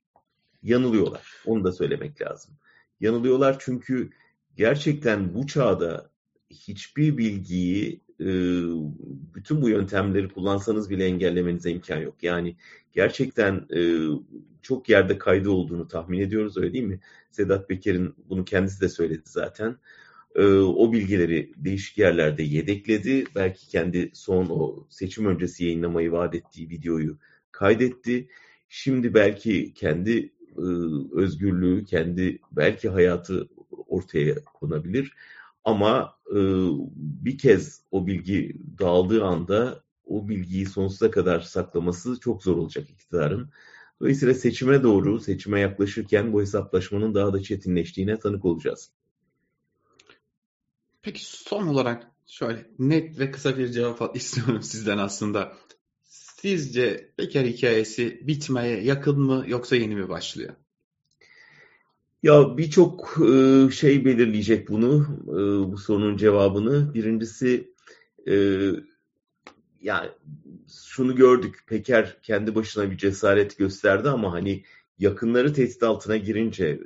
Yanılıyorlar. 0.63 1.33
Onu 1.45 1.63
da 1.63 1.71
söylemek 1.71 2.21
lazım. 2.21 2.53
Yanılıyorlar 2.99 3.55
çünkü 3.59 4.09
gerçekten 4.55 5.33
bu 5.33 5.47
çağda 5.47 6.09
hiçbir 6.49 7.17
bilgiyi 7.17 8.01
bütün 9.35 9.61
bu 9.61 9.69
yöntemleri 9.69 10.29
kullansanız 10.29 10.89
bile 10.89 11.05
engellemenize 11.05 11.71
imkan 11.71 11.97
yok. 11.97 12.23
Yani 12.23 12.55
gerçekten 12.91 13.67
çok 14.61 14.89
yerde 14.89 15.17
kaydı 15.17 15.49
olduğunu 15.49 15.87
tahmin 15.87 16.19
ediyoruz 16.19 16.57
öyle 16.57 16.73
değil 16.73 16.83
mi? 16.83 16.99
Sedat 17.31 17.69
Peker'in 17.69 18.15
bunu 18.29 18.45
kendisi 18.45 18.81
de 18.81 18.89
söyledi 18.89 19.23
zaten. 19.25 19.75
O 20.65 20.93
bilgileri 20.93 21.53
değişik 21.57 21.97
yerlerde 21.97 22.43
yedekledi. 22.43 23.23
Belki 23.35 23.67
kendi 23.67 24.11
son 24.13 24.47
o 24.49 24.87
seçim 24.89 25.25
öncesi 25.25 25.65
yayınlamayı 25.65 26.11
vaat 26.11 26.35
ettiği 26.35 26.69
videoyu 26.69 27.17
kaydetti. 27.51 28.27
Şimdi 28.69 29.13
belki 29.13 29.73
kendi 29.73 30.33
özgürlüğü, 31.11 31.85
kendi 31.85 32.39
belki 32.51 32.89
hayatı 32.89 33.49
ortaya 33.87 34.43
konabilir. 34.43 35.13
Ama 35.63 36.15
e, 36.29 36.39
bir 36.95 37.37
kez 37.37 37.81
o 37.91 38.07
bilgi 38.07 38.55
dağıldığı 38.79 39.23
anda 39.23 39.83
o 40.05 40.29
bilgiyi 40.29 40.65
sonsuza 40.65 41.11
kadar 41.11 41.39
saklaması 41.39 42.19
çok 42.19 42.43
zor 42.43 42.57
olacak 42.57 42.89
iktidarın. 42.89 43.49
Dolayısıyla 44.01 44.33
seçime 44.33 44.83
doğru, 44.83 45.19
seçime 45.19 45.59
yaklaşırken 45.59 46.33
bu 46.33 46.41
hesaplaşmanın 46.41 47.15
daha 47.15 47.33
da 47.33 47.43
çetinleştiğine 47.43 48.19
tanık 48.19 48.45
olacağız. 48.45 48.91
Peki 51.01 51.25
son 51.25 51.67
olarak 51.67 52.11
şöyle 52.27 52.65
net 52.79 53.19
ve 53.19 53.31
kısa 53.31 53.57
bir 53.57 53.71
cevap 53.71 54.15
istiyorum 54.15 54.63
sizden 54.63 54.97
aslında. 54.97 55.57
Sizce 56.03 57.13
Peker 57.17 57.45
hikayesi 57.45 58.27
bitmeye 58.27 58.83
yakın 58.83 59.19
mı 59.19 59.43
yoksa 59.47 59.75
yeni 59.75 59.95
mi 59.95 60.09
başlıyor? 60.09 60.55
Ya 62.23 62.57
birçok 62.57 63.17
e, 63.21 63.71
şey 63.71 64.05
belirleyecek 64.05 64.69
bunu, 64.69 65.07
e, 65.27 65.71
bu 65.71 65.77
sorunun 65.77 66.17
cevabını. 66.17 66.93
Birincisi 66.93 67.73
e, 68.27 68.35
yani 69.81 70.09
şunu 70.85 71.15
gördük. 71.15 71.63
Peker 71.67 72.17
kendi 72.21 72.55
başına 72.55 72.91
bir 72.91 72.97
cesaret 72.97 73.57
gösterdi 73.57 74.09
ama 74.09 74.33
hani 74.33 74.63
yakınları 74.99 75.53
tehdit 75.53 75.83
altına 75.83 76.17
girince, 76.17 76.79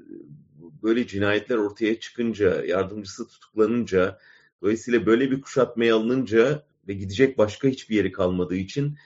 böyle 0.84 1.08
cinayetler 1.08 1.58
ortaya 1.58 2.00
çıkınca, 2.00 2.66
yardımcısı 2.66 3.28
tutuklanınca, 3.28 4.20
dolayısıyla 4.62 5.06
böyle 5.06 5.32
bir 5.32 5.42
kuşatmaya 5.42 5.96
alınınca 5.96 6.64
ve 6.88 6.94
gidecek 6.94 7.38
başka 7.38 7.68
hiçbir 7.68 7.96
yeri 7.96 8.12
kalmadığı 8.12 8.56
için 8.56 8.98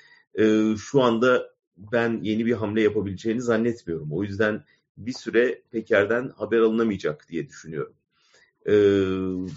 şu 0.77 1.01
anda 1.01 1.51
ben 1.77 2.19
yeni 2.23 2.45
bir 2.45 2.53
hamle 2.53 2.81
yapabileceğini 2.81 3.41
zannetmiyorum. 3.41 4.11
O 4.11 4.23
yüzden 4.23 4.63
bir 5.05 5.13
süre 5.13 5.62
Peker'den 5.72 6.29
haber 6.29 6.60
alınamayacak 6.60 7.29
diye 7.29 7.48
düşünüyorum. 7.48 7.93
Ee, 8.67 8.72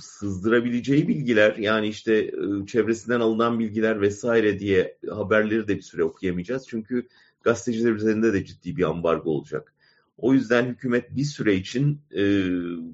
sızdırabileceği 0.00 1.08
bilgiler 1.08 1.56
yani 1.56 1.88
işte 1.88 2.14
e, 2.14 2.66
çevresinden 2.66 3.20
alınan 3.20 3.58
bilgiler 3.58 4.00
vesaire 4.00 4.58
diye 4.58 4.98
haberleri 5.10 5.68
de 5.68 5.76
bir 5.76 5.82
süre 5.82 6.04
okuyamayacağız. 6.04 6.66
Çünkü 6.68 7.08
gazeteciler 7.42 7.92
üzerinde 7.92 8.32
de 8.32 8.44
ciddi 8.44 8.76
bir 8.76 8.82
ambargo 8.82 9.30
olacak. 9.30 9.74
O 10.18 10.34
yüzden 10.34 10.64
hükümet 10.64 11.16
bir 11.16 11.24
süre 11.24 11.54
için 11.54 12.00
e, 12.16 12.22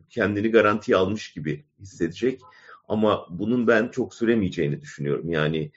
kendini 0.08 0.50
garantiye 0.50 0.96
almış 0.96 1.32
gibi 1.32 1.64
hissedecek. 1.80 2.40
Ama 2.88 3.26
bunun 3.30 3.66
ben 3.66 3.88
çok 3.88 4.14
süremeyeceğini 4.14 4.80
düşünüyorum. 4.80 5.30
Yani 5.30 5.70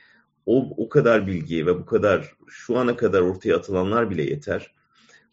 o, 0.45 0.73
o 0.77 0.89
kadar 0.89 1.27
bilgiye 1.27 1.65
ve 1.65 1.79
bu 1.79 1.85
kadar 1.85 2.35
şu 2.47 2.77
ana 2.77 2.95
kadar 2.95 3.21
ortaya 3.21 3.57
atılanlar 3.57 4.09
bile 4.09 4.23
yeter. 4.23 4.73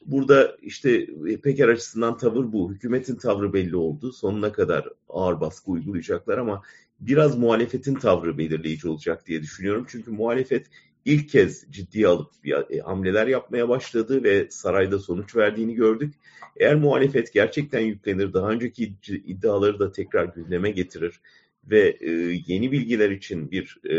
Burada 0.07 0.57
işte 0.63 1.07
Peker 1.43 1.69
açısından 1.69 2.17
tavır 2.17 2.53
bu. 2.53 2.73
Hükümetin 2.73 3.17
tavrı 3.17 3.53
belli 3.53 3.77
oldu. 3.77 4.13
Sonuna 4.13 4.53
kadar 4.53 4.89
ağır 5.09 5.41
baskı 5.41 5.71
uygulayacaklar 5.71 6.39
ama 6.39 6.63
biraz 7.01 7.39
muhalefetin 7.39 7.95
tavrı 7.95 8.39
belirleyici 8.39 8.89
olacak 8.89 9.27
diye 9.27 9.43
düşünüyorum. 9.43 9.87
Çünkü 9.89 10.11
muhalefet 10.11 10.67
ilk 11.05 11.29
kez 11.29 11.67
ciddiye 11.71 12.09
alıp 12.09 12.31
e, 12.71 12.79
hamleler 12.79 13.27
yapmaya 13.27 13.69
başladı 13.69 14.23
ve 14.23 14.47
sarayda 14.51 14.99
sonuç 14.99 15.37
verdiğini 15.37 15.75
gördük. 15.75 16.15
Eğer 16.57 16.75
muhalefet 16.75 17.33
gerçekten 17.33 17.81
yüklenir, 17.81 18.33
daha 18.33 18.51
önceki 18.51 18.95
iddiaları 19.09 19.79
da 19.79 19.93
tekrar 19.93 20.25
gündeme 20.25 20.71
getirir 20.71 21.21
ve 21.65 21.97
e, 22.01 22.11
yeni 22.47 22.73
bilgiler 22.73 23.11
için 23.11 23.51
bir 23.51 23.79
e, 23.91 23.97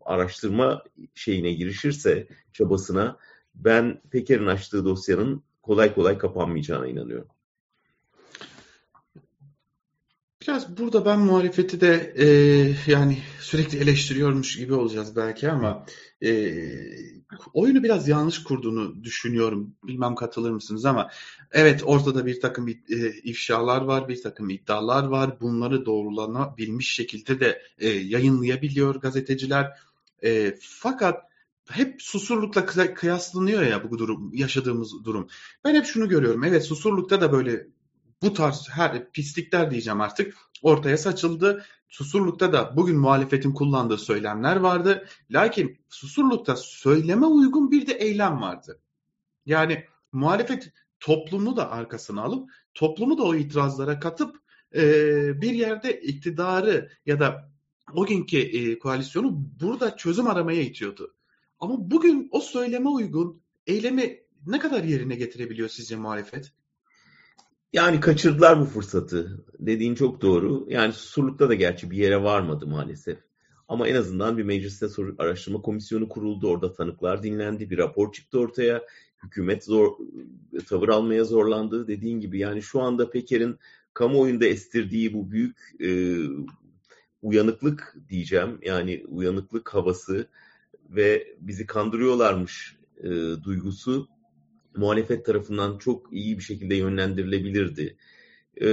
araştırma 0.00 0.84
şeyine 1.14 1.52
girişirse, 1.52 2.26
çabasına 2.52 3.16
ben 3.54 4.00
Peker'in 4.10 4.46
açtığı 4.46 4.84
dosyanın 4.84 5.42
kolay 5.62 5.94
kolay 5.94 6.18
kapanmayacağına 6.18 6.86
inanıyorum. 6.86 7.28
Biraz 10.42 10.78
burada 10.78 11.04
ben 11.04 11.18
muhalefeti 11.18 11.80
de 11.80 12.14
e, 12.16 12.26
yani 12.90 13.18
sürekli 13.40 13.78
eleştiriyormuş 13.78 14.56
gibi 14.56 14.74
olacağız 14.74 15.16
belki 15.16 15.50
ama 15.50 15.86
e, 16.22 16.54
oyunu 17.54 17.82
biraz 17.82 18.08
yanlış 18.08 18.42
kurduğunu 18.42 19.04
düşünüyorum. 19.04 19.74
Bilmem 19.84 20.14
katılır 20.14 20.50
mısınız 20.50 20.84
ama 20.84 21.10
evet 21.52 21.82
ortada 21.84 22.26
bir 22.26 22.40
takım 22.40 22.68
e, 22.68 22.74
ifşalar 23.22 23.82
var, 23.82 24.08
bir 24.08 24.22
takım 24.22 24.50
iddialar 24.50 25.04
var. 25.04 25.40
Bunları 25.40 25.86
doğrulanabilmiş 25.86 26.94
şekilde 26.94 27.40
de 27.40 27.62
e, 27.78 27.88
yayınlayabiliyor 27.88 28.94
gazeteciler. 28.94 29.72
E, 30.24 30.56
fakat 30.60 31.31
hep 31.70 32.02
Susurluk'la 32.02 32.94
kıyaslanıyor 32.94 33.62
ya 33.62 33.90
bu 33.90 33.98
durum, 33.98 34.34
yaşadığımız 34.34 35.04
durum. 35.04 35.28
Ben 35.64 35.74
hep 35.74 35.86
şunu 35.86 36.08
görüyorum. 36.08 36.44
Evet 36.44 36.64
Susurluk'ta 36.64 37.20
da 37.20 37.32
böyle 37.32 37.66
bu 38.22 38.34
tarz 38.34 38.68
her 38.70 39.10
pislikler 39.10 39.70
diyeceğim 39.70 40.00
artık 40.00 40.36
ortaya 40.62 40.98
saçıldı. 40.98 41.64
Susurluk'ta 41.88 42.52
da 42.52 42.76
bugün 42.76 42.98
muhalefetin 42.98 43.52
kullandığı 43.52 43.98
söylemler 43.98 44.56
vardı. 44.56 45.06
Lakin 45.30 45.78
Susurluk'ta 45.88 46.56
söyleme 46.56 47.26
uygun 47.26 47.70
bir 47.70 47.86
de 47.86 47.92
eylem 47.92 48.42
vardı. 48.42 48.80
Yani 49.46 49.84
muhalefet 50.12 50.72
toplumu 51.00 51.56
da 51.56 51.70
arkasına 51.70 52.22
alıp 52.22 52.50
toplumu 52.74 53.18
da 53.18 53.22
o 53.22 53.34
itirazlara 53.34 54.00
katıp 54.00 54.36
e, 54.74 54.82
bir 55.40 55.52
yerde 55.52 56.00
iktidarı 56.00 56.90
ya 57.06 57.20
da 57.20 57.52
o 57.94 58.06
günkü 58.06 58.38
e, 58.38 58.78
koalisyonu 58.78 59.44
burada 59.60 59.96
çözüm 59.96 60.26
aramaya 60.26 60.62
itiyordu. 60.62 61.14
Ama 61.62 61.90
bugün 61.90 62.28
o 62.30 62.40
söyleme 62.40 62.88
uygun 62.88 63.40
eylemi 63.66 64.20
ne 64.46 64.58
kadar 64.58 64.84
yerine 64.84 65.14
getirebiliyor 65.14 65.68
sizce 65.68 65.96
muhalefet? 65.96 66.52
Yani 67.72 68.00
kaçırdılar 68.00 68.60
bu 68.60 68.64
fırsatı. 68.64 69.44
Dediğin 69.58 69.94
çok 69.94 70.22
doğru. 70.22 70.66
Yani 70.68 70.92
Susurluk'ta 70.92 71.48
da 71.48 71.54
gerçi 71.54 71.90
bir 71.90 71.96
yere 71.96 72.22
varmadı 72.22 72.66
maalesef. 72.66 73.18
Ama 73.68 73.88
en 73.88 73.94
azından 73.94 74.38
bir 74.38 74.42
mecliste 74.42 74.86
araştırma 75.18 75.62
komisyonu 75.62 76.08
kuruldu. 76.08 76.48
Orada 76.48 76.72
tanıklar 76.72 77.22
dinlendi. 77.22 77.70
Bir 77.70 77.78
rapor 77.78 78.12
çıktı 78.12 78.38
ortaya. 78.38 78.82
Hükümet 79.22 79.64
zor, 79.64 79.92
tavır 80.68 80.88
almaya 80.88 81.24
zorlandı. 81.24 81.88
Dediğin 81.88 82.20
gibi 82.20 82.38
yani 82.38 82.62
şu 82.62 82.80
anda 82.80 83.10
Peker'in 83.10 83.58
kamuoyunda 83.94 84.46
estirdiği 84.46 85.14
bu 85.14 85.30
büyük 85.30 85.56
e, 85.80 86.16
uyanıklık 87.22 87.96
diyeceğim. 88.08 88.58
Yani 88.62 89.04
uyanıklık 89.08 89.74
havası 89.74 90.28
ve 90.96 91.34
bizi 91.40 91.66
kandırıyorlarmış 91.66 92.76
e, 92.98 93.08
duygusu 93.44 94.08
muhalefet 94.76 95.26
tarafından 95.26 95.78
çok 95.78 96.12
iyi 96.12 96.38
bir 96.38 96.42
şekilde 96.42 96.74
yönlendirilebilirdi. 96.74 97.96
E, 98.60 98.68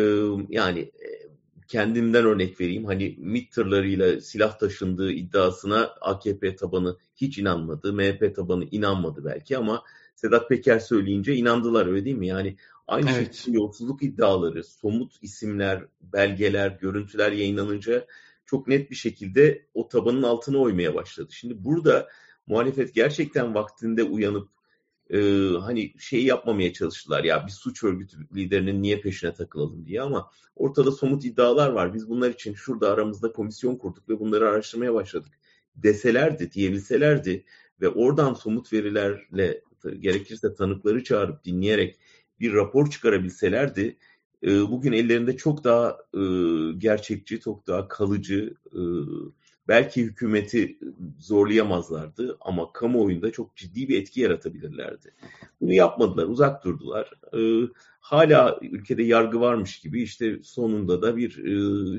yani 0.50 0.80
e, 0.80 1.30
kendimden 1.68 2.26
örnek 2.26 2.62
vereyim. 2.62 2.86
Hani 2.86 3.16
MİT 3.20 3.52
tırlarıyla 3.52 4.22
silah 4.22 4.60
taşındığı 4.60 5.12
iddiasına 5.12 5.82
AKP 6.02 6.56
tabanı 6.56 6.98
hiç 7.16 7.38
inanmadı. 7.38 7.94
MHP 7.94 8.36
tabanı 8.36 8.66
inanmadı 8.72 9.26
belki 9.26 9.58
ama 9.58 9.84
Sedat 10.16 10.50
Peker 10.50 10.80
söyleyince 10.80 11.36
inandılar 11.36 11.88
öyle 11.88 12.06
değil 12.06 12.18
mi? 12.18 12.28
Yani 12.28 12.56
aynı 12.88 13.10
evet. 13.10 13.34
şekilde 13.34 13.58
yolsuzluk 13.58 14.04
iddiaları, 14.04 14.64
somut 14.64 15.14
isimler, 15.22 15.86
belgeler, 16.14 16.78
görüntüler 16.82 17.32
yayınlanınca 17.32 18.06
çok 18.50 18.68
net 18.68 18.92
bir 18.92 18.96
şekilde 18.96 19.66
o 19.74 19.88
tabanın 19.88 20.24
altına 20.24 20.58
oymaya 20.58 20.96
başladı. 20.96 21.30
Şimdi 21.32 21.64
burada 21.64 22.08
muhalefet 22.48 22.94
gerçekten 22.96 23.56
vaktinde 23.56 24.04
uyanıp 24.04 24.50
e, 25.10 25.20
hani 25.60 25.94
şey 26.00 26.26
yapmamaya 26.26 26.74
çalıştılar 26.74 27.24
ya 27.24 27.46
bir 27.48 27.52
suç 27.52 27.84
örgütü 27.84 28.18
liderinin 28.36 28.82
niye 28.82 29.02
peşine 29.02 29.34
takılalım 29.34 29.86
diye 29.86 30.02
ama 30.02 30.30
ortada 30.56 30.92
somut 30.92 31.26
iddialar 31.26 31.70
var. 31.70 31.94
Biz 31.94 32.10
bunlar 32.10 32.30
için 32.30 32.54
şurada 32.54 32.92
aramızda 32.92 33.32
komisyon 33.32 33.76
kurduk 33.76 34.10
ve 34.10 34.20
bunları 34.20 34.50
araştırmaya 34.50 34.94
başladık 34.94 35.34
deselerdi, 35.76 36.52
diyebilselerdi 36.52 37.46
ve 37.82 37.90
oradan 37.90 38.34
somut 38.34 38.74
verilerle 38.74 39.62
gerekirse 40.00 40.54
tanıkları 40.54 41.04
çağırıp 41.04 41.46
dinleyerek 41.46 42.00
bir 42.40 42.54
rapor 42.54 42.90
çıkarabilselerdi 42.90 43.98
bugün 44.44 44.92
ellerinde 44.92 45.38
çok 45.38 45.64
daha 45.64 45.98
gerçekçi, 46.78 47.40
çok 47.40 47.68
daha 47.68 47.88
kalıcı, 47.88 48.54
belki 49.68 50.04
hükümeti 50.04 50.80
zorlayamazlardı 51.20 52.38
ama 52.42 52.72
kamuoyunda 52.74 53.32
çok 53.32 53.56
ciddi 53.56 53.90
bir 53.90 54.02
etki 54.02 54.22
yaratabilirlerdi. 54.22 55.14
Bunu 55.62 55.74
yapmadılar, 55.74 56.26
uzak 56.26 56.66
durdular. 56.66 57.12
Hala 58.00 58.60
ülkede 58.62 59.04
yargı 59.04 59.40
varmış 59.40 59.80
gibi 59.80 60.02
işte 60.02 60.40
sonunda 60.44 61.02
da 61.02 61.18
bir 61.18 61.38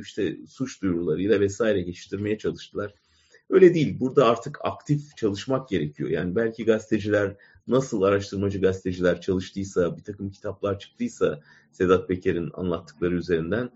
işte 0.01 0.37
suç 0.49 0.83
duyurularıyla 0.83 1.41
vesaire 1.41 1.83
geçiştirmeye 1.83 2.39
çalıştılar. 2.39 2.95
Öyle 3.51 3.75
değil. 3.75 4.01
Burada 4.01 4.27
artık 4.27 4.59
aktif 4.65 5.17
çalışmak 5.17 5.69
gerekiyor. 5.69 6.11
Yani 6.11 6.37
belki 6.37 6.65
gazeteciler 6.65 7.37
nasıl 7.67 8.03
araştırmacı 8.03 8.61
gazeteciler 8.61 9.21
çalıştıysa, 9.21 9.97
bir 9.97 10.03
takım 10.03 10.31
kitaplar 10.31 10.79
çıktıysa 10.79 11.41
Sedat 11.73 12.09
Peker'in 12.09 12.51
anlattıkları 12.55 13.15
üzerinden 13.15 13.71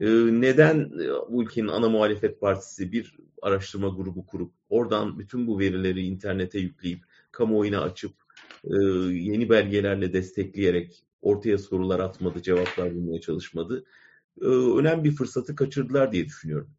e, 0.00 0.08
neden 0.40 0.78
e, 0.78 1.32
bu 1.32 1.42
ülkenin 1.42 1.68
ana 1.68 1.88
muhalefet 1.88 2.40
partisi 2.40 2.92
bir 2.92 3.16
araştırma 3.42 3.88
grubu 3.88 4.26
kurup 4.26 4.52
oradan 4.68 5.18
bütün 5.18 5.46
bu 5.46 5.58
verileri 5.58 6.02
internete 6.02 6.58
yükleyip 6.58 7.04
kamuoyuna 7.32 7.80
açıp 7.80 8.12
e, 8.64 8.76
yeni 9.12 9.50
belgelerle 9.50 10.12
destekleyerek 10.12 11.04
ortaya 11.22 11.58
sorular 11.58 12.00
atmadı, 12.00 12.42
cevaplar 12.42 12.94
bulmaya 12.94 13.20
çalışmadı. 13.20 13.84
Önemli 14.76 15.04
bir 15.04 15.12
fırsatı 15.12 15.54
kaçırdılar 15.54 16.12
diye 16.12 16.24
düşünüyorum. 16.26 16.70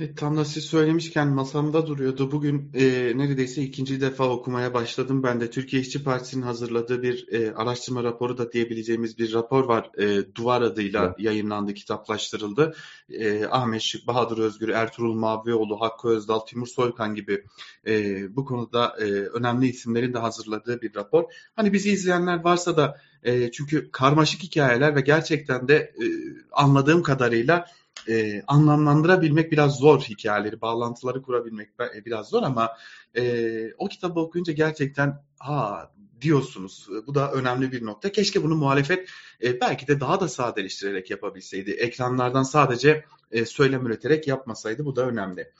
Evet, 0.00 0.16
tam 0.16 0.36
da 0.36 0.44
siz 0.44 0.64
söylemişken 0.64 1.28
masamda 1.28 1.86
duruyordu. 1.86 2.32
Bugün 2.32 2.70
e, 2.74 3.12
neredeyse 3.16 3.62
ikinci 3.62 4.00
defa 4.00 4.28
okumaya 4.28 4.74
başladım. 4.74 5.22
Ben 5.22 5.40
de 5.40 5.50
Türkiye 5.50 5.82
İşçi 5.82 6.04
Partisi'nin 6.04 6.42
hazırladığı 6.42 7.02
bir 7.02 7.28
e, 7.32 7.54
araştırma 7.54 8.04
raporu 8.04 8.38
da 8.38 8.52
diyebileceğimiz 8.52 9.18
bir 9.18 9.32
rapor 9.32 9.64
var. 9.64 9.90
E, 9.98 10.34
Duvar 10.34 10.62
adıyla 10.62 11.04
evet. 11.04 11.14
yayınlandı, 11.18 11.74
kitaplaştırıldı. 11.74 12.74
E, 13.10 13.44
Ahmet 13.46 13.82
Şık, 13.82 14.06
Bahadır 14.06 14.38
Özgür, 14.38 14.68
Ertuğrul 14.68 15.14
Mavioğlu, 15.14 15.80
Hakkı 15.80 16.08
Özdal, 16.08 16.38
Timur 16.38 16.66
Soykan 16.66 17.14
gibi 17.14 17.44
e, 17.86 18.36
bu 18.36 18.44
konuda 18.44 18.96
e, 19.00 19.04
önemli 19.12 19.68
isimlerin 19.68 20.14
de 20.14 20.18
hazırladığı 20.18 20.82
bir 20.82 20.94
rapor. 20.94 21.24
Hani 21.54 21.72
bizi 21.72 21.90
izleyenler 21.90 22.44
varsa 22.44 22.76
da 22.76 23.00
e, 23.22 23.50
çünkü 23.50 23.90
karmaşık 23.90 24.42
hikayeler 24.42 24.96
ve 24.96 25.00
gerçekten 25.00 25.68
de 25.68 25.76
e, 25.76 26.04
anladığım 26.52 27.02
kadarıyla 27.02 27.66
e, 28.08 28.42
anlamlandırabilmek 28.46 29.52
biraz 29.52 29.78
zor 29.78 30.00
hikayeleri, 30.00 30.60
bağlantıları 30.60 31.22
kurabilmek 31.22 31.68
e, 31.96 32.04
biraz 32.04 32.28
zor 32.28 32.42
ama 32.42 32.76
e, 33.16 33.72
o 33.78 33.88
kitabı 33.88 34.20
okuyunca 34.20 34.52
gerçekten 34.52 35.22
ha 35.38 35.92
diyorsunuz. 36.20 36.88
Bu 37.06 37.14
da 37.14 37.32
önemli 37.32 37.72
bir 37.72 37.86
nokta. 37.86 38.12
Keşke 38.12 38.42
bunu 38.42 38.54
muhalefet 38.56 39.08
e, 39.42 39.60
belki 39.60 39.86
de 39.86 40.00
daha 40.00 40.20
da 40.20 40.28
sadeleştirerek 40.28 41.10
yapabilseydi. 41.10 41.70
Ekranlardan 41.70 42.42
sadece 42.42 43.04
e, 43.30 43.44
söylem 43.44 43.86
üreterek 43.86 44.28
yapmasaydı 44.28 44.84
bu 44.84 44.96
da 44.96 45.06
önemli. 45.06 45.52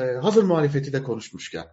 E, 0.00 0.04
hazır 0.22 0.44
muhalefeti 0.44 0.92
de 0.92 1.02
konuşmuşken. 1.02 1.66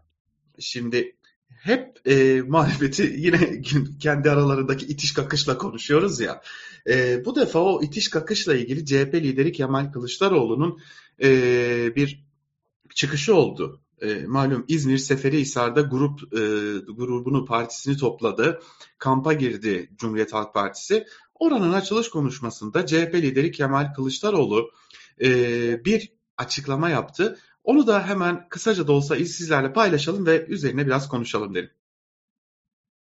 Şimdi 0.59 1.15
hep 1.59 1.99
e, 2.05 2.41
muhalefeti 2.41 3.03
yine 3.17 3.61
kendi 3.99 4.31
aralarındaki 4.31 4.85
itiş 4.85 5.13
kakışla 5.13 5.57
konuşuyoruz 5.57 6.19
ya. 6.19 6.41
E, 6.89 7.25
bu 7.25 7.35
defa 7.35 7.59
o 7.59 7.83
itiş 7.83 8.09
kakışla 8.09 8.55
ilgili 8.55 8.85
CHP 8.85 9.13
lideri 9.13 9.51
Kemal 9.51 9.91
Kılıçdaroğlu'nun 9.91 10.79
e, 11.23 11.95
bir 11.95 12.23
çıkışı 12.95 13.35
oldu. 13.35 13.81
e, 14.01 14.25
malum 14.27 14.65
İzmir 14.67 14.97
Seferihisar'da 14.97 15.81
grup 15.81 16.33
e, 16.33 16.37
grubunu 16.93 17.45
partisini 17.45 17.97
topladı. 17.97 18.61
Kampa 18.97 19.33
girdi 19.33 19.89
Cumhuriyet 19.95 20.33
Halk 20.33 20.53
Partisi. 20.53 21.05
Oranın 21.35 21.73
açılış 21.73 22.09
konuşmasında 22.09 22.85
CHP 22.85 23.15
lideri 23.15 23.51
Kemal 23.51 23.93
Kılıçdaroğlu 23.93 24.71
e, 25.21 25.85
bir 25.85 26.11
açıklama 26.37 26.89
yaptı. 26.89 27.39
Onu 27.63 27.87
da 27.87 28.07
hemen 28.07 28.49
kısaca 28.49 28.87
da 28.87 28.91
olsa 28.91 29.15
sizlerle 29.15 29.73
paylaşalım 29.73 30.25
ve 30.25 30.45
üzerine 30.45 30.85
biraz 30.87 31.09
konuşalım 31.09 31.55
derim. 31.55 31.71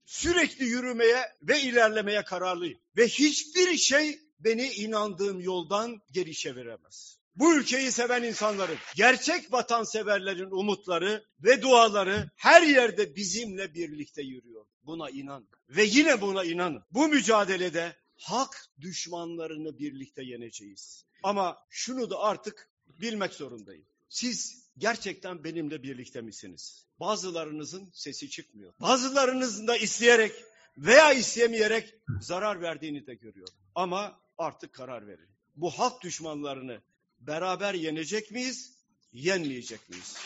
Sürekli 0.04 0.64
yürümeye 0.64 1.22
ve 1.42 1.60
ilerlemeye 1.60 2.24
kararlıyım. 2.24 2.78
Ve 2.96 3.08
hiçbir 3.08 3.76
şey 3.76 4.18
beni 4.38 4.66
inandığım 4.68 5.40
yoldan 5.40 6.00
geri 6.12 6.34
çeviremez. 6.34 7.18
Bu 7.36 7.56
ülkeyi 7.56 7.92
seven 7.92 8.22
insanların, 8.22 8.76
gerçek 8.96 9.52
vatanseverlerin 9.52 10.50
umutları 10.50 11.24
ve 11.40 11.62
duaları 11.62 12.30
her 12.36 12.62
yerde 12.62 13.16
bizimle 13.16 13.74
birlikte 13.74 14.22
yürüyor. 14.22 14.66
Buna 14.82 15.10
inan 15.10 15.48
ve 15.68 15.84
yine 15.84 16.20
buna 16.20 16.44
inanın. 16.44 16.82
Bu 16.90 17.08
mücadelede 17.08 17.96
hak 18.16 18.66
düşmanlarını 18.80 19.78
birlikte 19.78 20.22
yeneceğiz. 20.22 21.04
Ama 21.22 21.58
şunu 21.70 22.10
da 22.10 22.18
artık 22.18 22.70
bilmek 22.86 23.32
zorundayım. 23.34 23.86
Siz 24.14 24.64
gerçekten 24.78 25.44
benimle 25.44 25.82
birlikte 25.82 26.20
misiniz? 26.20 26.86
Bazılarınızın 27.00 27.90
sesi 27.92 28.30
çıkmıyor. 28.30 28.72
Bazılarınızın 28.80 29.66
da 29.66 29.76
isteyerek 29.76 30.32
veya 30.78 31.12
istemeyerek 31.12 31.94
zarar 32.20 32.60
verdiğini 32.60 33.06
de 33.06 33.14
görüyorum. 33.14 33.54
Ama 33.74 34.20
artık 34.38 34.72
karar 34.72 35.06
verin. 35.06 35.28
Bu 35.56 35.70
halk 35.70 36.02
düşmanlarını 36.02 36.80
beraber 37.20 37.74
yenecek 37.74 38.30
miyiz, 38.30 38.78
yenmeyecek 39.12 39.90
miyiz? 39.90 40.16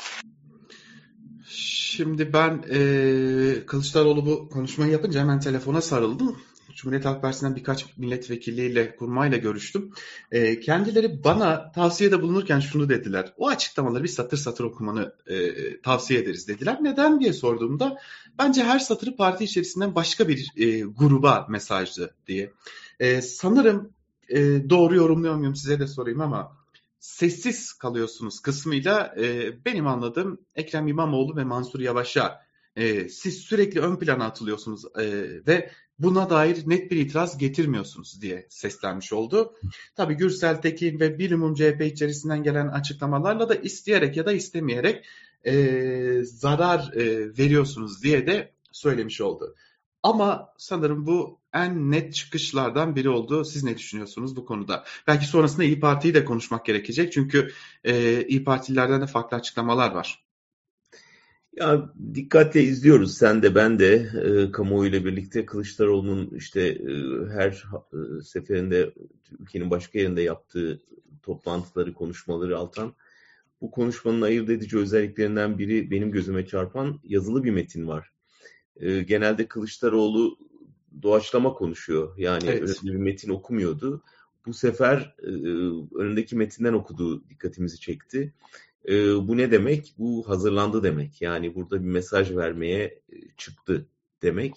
Şimdi 1.49 2.33
ben 2.33 2.65
e, 2.71 3.67
Kılıçdaroğlu 3.67 4.27
bu 4.27 4.49
konuşmayı 4.49 4.93
yapınca 4.93 5.21
hemen 5.21 5.41
telefona 5.41 5.81
sarıldım. 5.81 6.43
Cumhuriyet 6.79 7.05
Halk 7.05 7.23
Partisi'nden 7.23 7.57
birkaç 7.57 7.97
milletvekiliyle, 7.97 8.97
kurmayla 8.97 9.39
görüştüm. 9.39 9.93
E, 10.33 10.61
kendileri 10.61 11.25
bana 11.25 11.73
tavsiyede 11.73 12.23
bulunurken 12.23 12.61
şunu 12.61 12.89
dediler. 12.89 13.33
O 13.37 13.49
açıklamaları 13.49 14.03
bir 14.03 14.09
satır 14.09 14.37
satır 14.37 14.65
okumanı 14.65 15.13
e, 15.27 15.81
tavsiye 15.81 16.21
ederiz 16.21 16.49
dediler. 16.49 16.79
Neden 16.81 17.21
diye 17.21 17.33
sorduğumda 17.33 17.99
bence 18.39 18.65
her 18.65 18.79
satırı 18.79 19.17
parti 19.17 19.45
içerisinden 19.45 19.95
başka 19.95 20.29
bir 20.29 20.53
e, 20.57 20.81
gruba 20.81 21.47
mesajdı 21.49 22.15
diye. 22.27 22.53
E, 23.01 23.23
sanırım 23.23 23.93
e, 24.29 24.71
doğru 24.71 24.97
yorumluyor 24.97 25.35
muyum 25.35 25.57
size 25.57 25.81
de 25.81 25.87
sorayım 25.87 26.21
ama 26.21 26.57
sessiz 27.01 27.73
kalıyorsunuz 27.73 28.41
kısmıyla 28.41 29.15
e, 29.21 29.53
benim 29.65 29.87
anladığım 29.87 30.39
Ekrem 30.57 30.89
İmamoğlu 30.89 31.37
ve 31.37 31.45
Mansur 31.45 31.81
Yavaş'a 31.81 32.41
e, 32.77 33.09
siz 33.09 33.39
sürekli 33.39 33.81
ön 33.81 33.97
plana 33.97 34.25
atılıyorsunuz 34.25 34.85
e, 34.99 35.05
ve 35.47 35.71
buna 35.99 36.31
dair 36.31 36.63
net 36.67 36.91
bir 36.91 36.97
itiraz 36.97 37.39
getirmiyorsunuz 37.39 38.23
diye 38.23 38.47
seslenmiş 38.51 39.13
oldu. 39.13 39.55
Tabi 39.97 40.15
Gürsel 40.15 40.63
Tekin 40.63 41.01
ve 41.01 41.19
bilimum 41.19 41.55
CHP 41.55 41.83
içerisinden 41.83 42.43
gelen 42.43 42.69
açıklamalarla 42.69 43.49
da 43.49 43.55
isteyerek 43.55 44.17
ya 44.17 44.27
da 44.27 44.33
istemeyerek 44.33 45.05
e, 45.47 46.23
zarar 46.25 46.93
e, 46.93 47.29
veriyorsunuz 47.39 48.03
diye 48.03 48.27
de 48.27 48.53
söylemiş 48.73 49.21
oldu. 49.21 49.55
Ama 50.03 50.55
sanırım 50.59 51.07
bu 51.07 51.39
en 51.55 51.91
net 51.91 52.15
çıkışlardan 52.15 52.97
biri 52.97 53.09
oldu. 53.09 53.45
Siz 53.45 53.65
ne 53.65 53.79
düşünüyorsunuz 53.79 54.37
bu 54.37 54.45
konuda? 54.45 54.85
Belki 55.07 55.27
sonrasında 55.27 55.65
İyi 55.65 55.81
Parti'yi 55.81 56.15
de 56.15 56.25
konuşmak 56.25 56.65
gerekecek. 56.65 57.13
Çünkü 57.13 57.53
e, 57.85 58.25
İyi 58.27 58.45
Partililerden 58.45 59.01
de 59.01 59.07
farklı 59.07 59.37
açıklamalar 59.37 59.91
var. 59.91 60.28
Ya 61.61 61.93
dikkatle 62.15 62.63
izliyoruz 62.63 63.17
sen 63.17 63.43
de 63.43 63.55
ben 63.55 63.79
de 63.79 63.95
e, 63.95 64.53
kamuoyuyla 64.53 65.05
birlikte 65.05 65.47
Kılıçdaroğlu'nun 65.47 66.31
işte 66.37 66.61
e, 66.61 66.93
her 67.31 67.65
e, 67.93 68.23
seferinde 68.23 68.93
ülkenin 69.41 69.71
başka 69.71 69.99
yerinde 69.99 70.23
yaptığı 70.23 70.81
toplantıları, 71.23 71.95
konuşmaları 71.95 72.59
altan 72.59 72.95
bu 73.61 73.71
konuşmanın 73.71 74.23
ayırt 74.23 74.51
edici 74.51 74.79
özelliklerinden 74.79 75.59
biri 75.59 75.91
benim 75.91 76.11
gözüme 76.11 76.47
çarpan 76.47 77.01
yazılı 77.05 77.45
bir 77.45 77.51
metin 77.51 77.89
var. 77.89 78.13
E, 78.77 79.03
genelde 79.03 79.47
Kılıçdaroğlu 79.49 80.39
doğaçlama 81.03 81.55
konuşuyor. 81.55 82.19
Yani 82.19 82.45
evet. 82.47 82.63
öyle 82.63 82.95
bir 82.95 82.99
metin 82.99 83.31
okumuyordu. 83.31 84.03
Bu 84.47 84.55
sefer 84.55 85.15
e, 85.23 85.31
önündeki 85.99 86.37
metinden 86.37 86.73
okuduğu 86.73 87.29
dikkatimizi 87.29 87.81
çekti. 87.81 88.35
E, 88.89 89.29
bu 89.29 89.37
ne 89.37 89.51
demek? 89.51 89.95
Bu 89.99 90.29
hazırlandı 90.29 90.83
demek. 90.83 91.23
Yani 91.23 91.55
burada 91.55 91.81
bir 91.81 91.89
mesaj 91.89 92.37
vermeye 92.37 92.85
e, 92.85 93.17
çıktı 93.37 93.87
demek. 94.23 94.55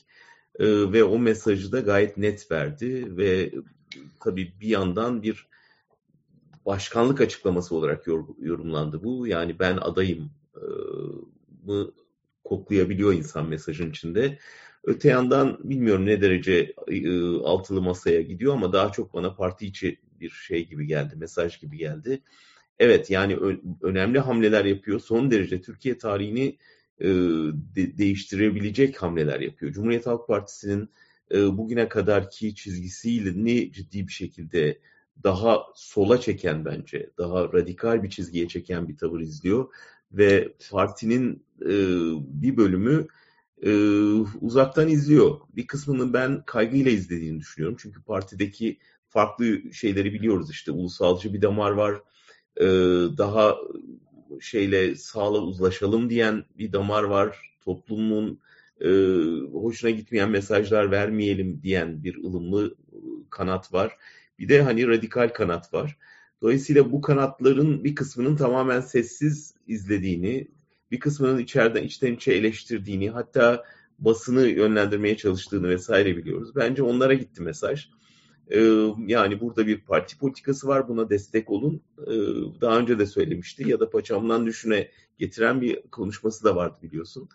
E, 0.60 0.66
ve 0.68 1.04
o 1.04 1.20
mesajı 1.20 1.72
da 1.72 1.80
gayet 1.80 2.18
net 2.18 2.52
verdi 2.52 3.18
ve 3.18 3.52
tabii 4.24 4.54
bir 4.62 4.68
yandan 4.68 5.24
bir 5.24 5.48
başkanlık 6.66 7.22
açıklaması 7.22 7.76
olarak 7.76 8.08
yorumlandı 8.40 9.04
bu. 9.04 9.28
Yani 9.28 9.60
ben 9.60 9.78
adayım 9.78 10.32
e, 10.56 10.66
mı 11.66 11.92
koklayabiliyor 12.44 13.14
insan 13.14 13.50
mesajın 13.50 13.90
içinde. 13.90 14.40
Öte 14.84 15.10
yandan 15.10 15.58
bilmiyorum 15.64 16.06
ne 16.06 16.22
derece 16.22 16.74
e, 16.88 17.36
altılı 17.36 17.82
masaya 17.82 18.22
gidiyor 18.22 18.54
ama 18.54 18.74
daha 18.74 18.92
çok 18.92 19.14
bana 19.14 19.36
parti 19.36 19.66
içi 19.66 20.00
bir 20.20 20.30
şey 20.30 20.68
gibi 20.68 20.88
geldi, 20.88 21.16
mesaj 21.16 21.60
gibi 21.60 21.78
geldi. 21.78 22.22
Evet 22.82 23.10
yani 23.10 23.38
önemli 23.82 24.20
hamleler 24.20 24.66
yapıyor. 24.66 25.00
Son 25.00 25.32
derece 25.32 25.62
Türkiye 25.62 25.98
tarihini 25.98 26.58
e, 27.00 27.08
de- 27.76 27.98
değiştirebilecek 27.98 29.04
hamleler 29.04 29.40
yapıyor. 29.40 29.72
Cumhuriyet 29.74 30.08
Halk 30.08 30.28
Partisi'nin 30.28 30.90
e, 31.34 31.58
bugüne 31.58 31.90
kadarki 31.90 32.56
çizgisiyle 32.56 33.72
ciddi 33.72 34.08
bir 34.08 34.14
şekilde 34.14 34.80
daha 35.24 35.64
sola 35.76 36.20
çeken 36.22 36.66
bence, 36.66 37.10
daha 37.18 37.54
radikal 37.54 38.04
bir 38.04 38.10
çizgiye 38.10 38.48
çeken 38.48 38.88
bir 38.88 38.98
tavır 38.98 39.20
izliyor 39.22 39.68
ve 40.12 40.54
partinin 40.72 41.46
e, 41.62 41.70
bir 42.42 42.58
bölümü 42.58 43.08
e, 43.64 43.72
uzaktan 44.42 44.90
izliyor. 44.90 45.40
Bir 45.56 45.68
kısmını 45.68 46.14
ben 46.14 46.44
kaygıyla 46.46 46.92
izlediğini 46.92 47.40
düşünüyorum. 47.40 47.78
Çünkü 47.82 48.04
partideki 48.04 48.80
farklı 49.10 49.74
şeyleri 49.74 50.14
biliyoruz 50.14 50.52
işte 50.52 50.72
ulusalcı 50.72 51.34
bir 51.34 51.42
damar 51.42 51.72
var. 51.72 52.02
E, 52.58 52.66
daha 53.18 53.58
şeyle 54.42 54.96
sağla 54.96 55.42
uzlaşalım 55.42 56.10
diyen 56.10 56.46
bir 56.58 56.74
damar 56.74 57.04
var. 57.04 57.52
Toplumun 57.66 58.40
e, 58.82 58.90
hoşuna 59.52 59.92
gitmeyen 59.92 60.30
mesajlar 60.30 60.92
vermeyelim 60.92 61.62
diyen 61.64 62.04
bir 62.04 62.16
ılımlı 62.24 62.76
kanat 63.30 63.74
var. 63.74 63.98
Bir 64.40 64.50
de 64.50 64.62
hani 64.62 64.88
radikal 64.88 65.30
kanat 65.30 65.74
var. 65.74 65.98
Dolayısıyla 66.42 66.92
bu 66.92 67.02
kanatların 67.02 67.84
bir 67.84 67.96
kısmının 67.96 68.36
tamamen 68.36 68.82
sessiz 68.82 69.54
izlediğini, 69.68 70.48
bir 70.92 71.00
kısmının 71.00 71.40
içeriden 71.40 71.84
içten 71.84 72.14
içe 72.14 72.34
eleştirdiğini, 72.34 73.10
hatta 73.10 73.64
basını 74.00 74.48
yönlendirmeye 74.48 75.18
çalıştığını 75.18 75.70
vesaire 75.70 76.18
biliyoruz. 76.18 76.56
Bence 76.56 76.84
onlara 76.84 77.14
gitti 77.14 77.42
mesaj. 77.42 77.90
Yani 79.08 79.42
burada 79.42 79.68
bir 79.68 79.82
parti 79.82 80.18
politikası 80.18 80.68
var, 80.68 80.88
buna 80.88 81.10
destek 81.10 81.50
olun. 81.50 81.82
Daha 82.62 82.80
önce 82.80 83.00
de 83.00 83.06
söylemişti 83.06 83.70
ya 83.70 83.80
da 83.80 83.90
paçamdan 83.90 84.46
düşüne 84.46 84.92
getiren 85.18 85.62
bir 85.62 85.82
konuşması 85.82 86.44
da 86.44 86.56
vardı 86.56 86.78
biliyorsun. 86.82 87.30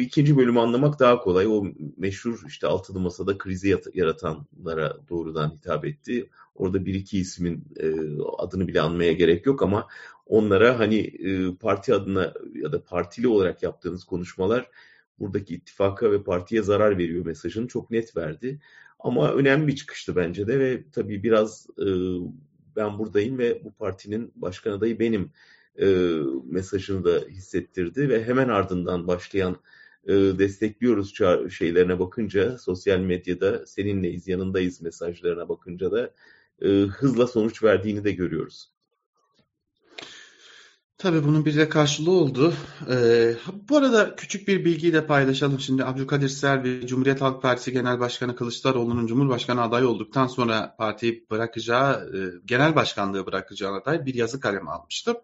İkinci 0.00 0.36
bölümü 0.36 0.60
anlamak 0.60 1.00
daha 1.00 1.20
kolay. 1.20 1.46
O 1.46 1.64
meşhur 1.96 2.42
işte 2.46 2.66
altılı 2.66 3.00
masada 3.00 3.38
krizi 3.38 3.76
yaratanlara 3.94 4.96
doğrudan 5.08 5.50
hitap 5.50 5.84
etti. 5.84 6.30
Orada 6.54 6.86
bir 6.86 6.94
iki 6.94 7.18
ismin 7.18 7.64
adını 8.38 8.68
bile 8.68 8.80
anmaya 8.80 9.12
gerek 9.12 9.46
yok 9.46 9.62
ama 9.62 9.86
onlara 10.26 10.78
hani 10.78 11.12
parti 11.60 11.94
adına 11.94 12.34
ya 12.54 12.72
da 12.72 12.84
partili 12.84 13.28
olarak 13.28 13.62
yaptığınız 13.62 14.04
konuşmalar 14.04 14.70
buradaki 15.18 15.54
ittifaka 15.54 16.12
ve 16.12 16.22
partiye 16.22 16.62
zarar 16.62 16.98
veriyor 16.98 17.26
mesajını 17.26 17.68
çok 17.68 17.90
net 17.90 18.16
verdi. 18.16 18.60
Ama 19.02 19.32
önemli 19.32 19.66
bir 19.66 19.76
çıkıştı 19.76 20.16
bence 20.16 20.46
de 20.46 20.58
ve 20.60 20.84
tabii 20.92 21.22
biraz 21.22 21.66
e, 21.78 21.86
ben 22.76 22.98
buradayım 22.98 23.38
ve 23.38 23.64
bu 23.64 23.72
partinin 23.72 24.32
başkan 24.36 24.72
adayı 24.72 24.98
benim 24.98 25.30
e, 25.80 25.86
mesajını 26.44 27.04
da 27.04 27.24
hissettirdi 27.28 28.08
ve 28.08 28.24
hemen 28.24 28.48
ardından 28.48 29.06
başlayan 29.06 29.56
e, 30.04 30.12
destekliyoruz 30.12 31.14
şeylerine 31.50 31.98
bakınca 31.98 32.58
sosyal 32.58 32.98
medyada 32.98 33.66
seninleyiz 33.66 34.28
yanındayız 34.28 34.82
mesajlarına 34.82 35.48
bakınca 35.48 35.92
da 35.92 36.14
e, 36.62 36.68
hızla 36.68 37.26
sonuç 37.26 37.62
verdiğini 37.62 38.04
de 38.04 38.12
görüyoruz. 38.12 38.79
Tabii 41.02 41.24
bunun 41.24 41.44
bir 41.44 41.56
de 41.56 41.68
karşılığı 41.68 42.10
oldu. 42.10 42.54
Ee, 42.90 43.34
bu 43.68 43.76
arada 43.76 44.16
küçük 44.16 44.48
bir 44.48 44.64
bilgiyi 44.64 44.92
de 44.92 45.06
paylaşalım. 45.06 45.60
Şimdi 45.60 45.84
Abdülkadir 45.84 46.28
Selvi, 46.28 46.86
Cumhuriyet 46.86 47.20
Halk 47.20 47.42
Partisi 47.42 47.72
Genel 47.72 48.00
Başkanı 48.00 48.36
Kılıçdaroğlu'nun 48.36 49.06
Cumhurbaşkanı 49.06 49.62
adayı 49.62 49.88
olduktan 49.88 50.26
sonra 50.26 50.74
partiyi 50.78 51.26
bırakacağı, 51.30 52.10
e, 52.16 52.18
genel 52.44 52.74
başkanlığı 52.74 53.26
bırakacağına 53.26 53.84
dair 53.84 54.06
bir 54.06 54.14
yazı 54.14 54.40
kaleme 54.40 54.70
almıştı. 54.70 55.14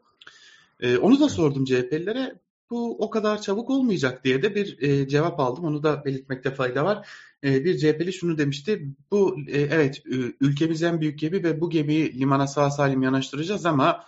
E, 0.80 0.96
onu 0.96 1.20
da 1.20 1.28
sordum 1.28 1.64
CHP'lilere. 1.64 2.34
bu 2.70 2.96
o 2.98 3.10
kadar 3.10 3.42
çabuk 3.42 3.70
olmayacak 3.70 4.24
diye 4.24 4.42
de 4.42 4.54
bir 4.54 4.82
e, 4.82 5.08
cevap 5.08 5.40
aldım. 5.40 5.64
Onu 5.64 5.82
da 5.82 6.04
belirtmekte 6.04 6.50
fayda 6.50 6.84
var. 6.84 7.08
E, 7.44 7.64
bir 7.64 7.78
CHP'li 7.78 8.12
şunu 8.12 8.38
demişti. 8.38 8.88
Bu 9.10 9.36
e, 9.48 9.60
evet 9.60 10.02
ülkemiz 10.40 10.82
en 10.82 11.00
büyük 11.00 11.18
gemi 11.18 11.44
ve 11.44 11.60
bu 11.60 11.70
gemiyi 11.70 12.20
limana 12.20 12.46
sağ 12.46 12.70
salim 12.70 13.02
yanaştıracağız 13.02 13.66
ama 13.66 14.04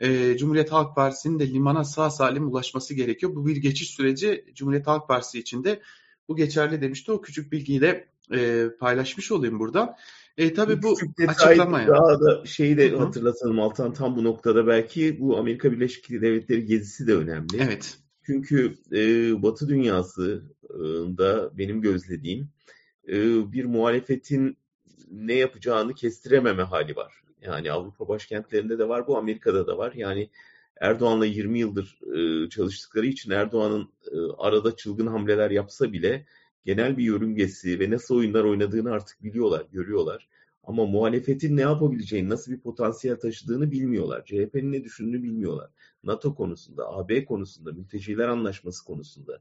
e, 0.00 0.36
Cumhuriyet 0.36 0.72
Halk 0.72 0.96
Partisi'nin 0.96 1.38
de 1.38 1.48
limana 1.48 1.84
sağ 1.84 2.10
salim 2.10 2.48
ulaşması 2.48 2.94
gerekiyor. 2.94 3.34
Bu 3.34 3.46
bir 3.46 3.56
geçiş 3.56 3.90
süreci 3.90 4.44
Cumhuriyet 4.54 4.86
Halk 4.86 5.08
Partisi 5.08 5.38
için 5.38 5.64
de 5.64 5.80
bu 6.28 6.36
geçerli 6.36 6.80
demişti. 6.80 7.12
O 7.12 7.20
küçük 7.20 7.52
bilgiyi 7.52 7.80
de 7.80 8.08
e, 8.32 8.68
paylaşmış 8.80 9.32
olayım 9.32 9.58
buradan. 9.58 9.96
E, 10.36 10.54
tabii 10.54 10.82
bu 10.82 10.96
açıklamaya. 11.28 11.88
Daha 11.88 12.20
da 12.20 12.46
şeyi 12.46 12.76
de 12.76 12.90
Hı-hı. 12.90 12.98
hatırlatalım 12.98 13.60
Altan 13.60 13.92
tam 13.92 14.16
bu 14.16 14.24
noktada 14.24 14.66
belki 14.66 15.20
bu 15.20 15.38
Amerika 15.38 15.72
Birleşik 15.72 16.10
Devletleri 16.10 16.66
gezisi 16.66 17.06
de 17.06 17.14
önemli. 17.14 17.56
Evet. 17.58 17.98
Çünkü 18.26 18.74
e, 18.92 18.98
Batı 19.42 19.68
dünyasında 19.68 21.58
benim 21.58 21.80
gözlediğim 21.80 22.48
e, 23.08 23.12
bir 23.52 23.64
muhalefetin 23.64 24.56
ne 25.10 25.34
yapacağını 25.34 25.94
kestirememe 25.94 26.62
hali 26.62 26.96
var. 26.96 27.22
Yani 27.40 27.72
Avrupa 27.72 28.08
başkentlerinde 28.08 28.78
de 28.78 28.88
var 28.88 29.06
bu 29.06 29.18
Amerika'da 29.18 29.66
da 29.66 29.78
var. 29.78 29.92
Yani 29.92 30.30
Erdoğan'la 30.80 31.26
20 31.26 31.58
yıldır 31.58 31.98
e, 32.16 32.48
çalıştıkları 32.48 33.06
için 33.06 33.30
Erdoğan'ın 33.30 33.88
e, 34.12 34.16
arada 34.38 34.76
çılgın 34.76 35.06
hamleler 35.06 35.50
yapsa 35.50 35.92
bile 35.92 36.26
genel 36.64 36.96
bir 36.98 37.04
yörüngesi 37.04 37.80
ve 37.80 37.90
nasıl 37.90 38.16
oyunlar 38.16 38.44
oynadığını 38.44 38.92
artık 38.92 39.22
biliyorlar, 39.22 39.66
görüyorlar. 39.72 40.28
Ama 40.64 40.86
muhalefetin 40.86 41.56
ne 41.56 41.60
yapabileceğini, 41.60 42.28
nasıl 42.28 42.52
bir 42.52 42.60
potansiyel 42.60 43.16
taşıdığını 43.16 43.70
bilmiyorlar. 43.70 44.24
CHP'nin 44.24 44.72
ne 44.72 44.84
düşündüğünü 44.84 45.22
bilmiyorlar. 45.22 45.70
NATO 46.04 46.34
konusunda, 46.34 46.92
AB 46.92 47.24
konusunda, 47.24 47.72
mülteciler 47.72 48.28
anlaşması 48.28 48.84
konusunda. 48.84 49.40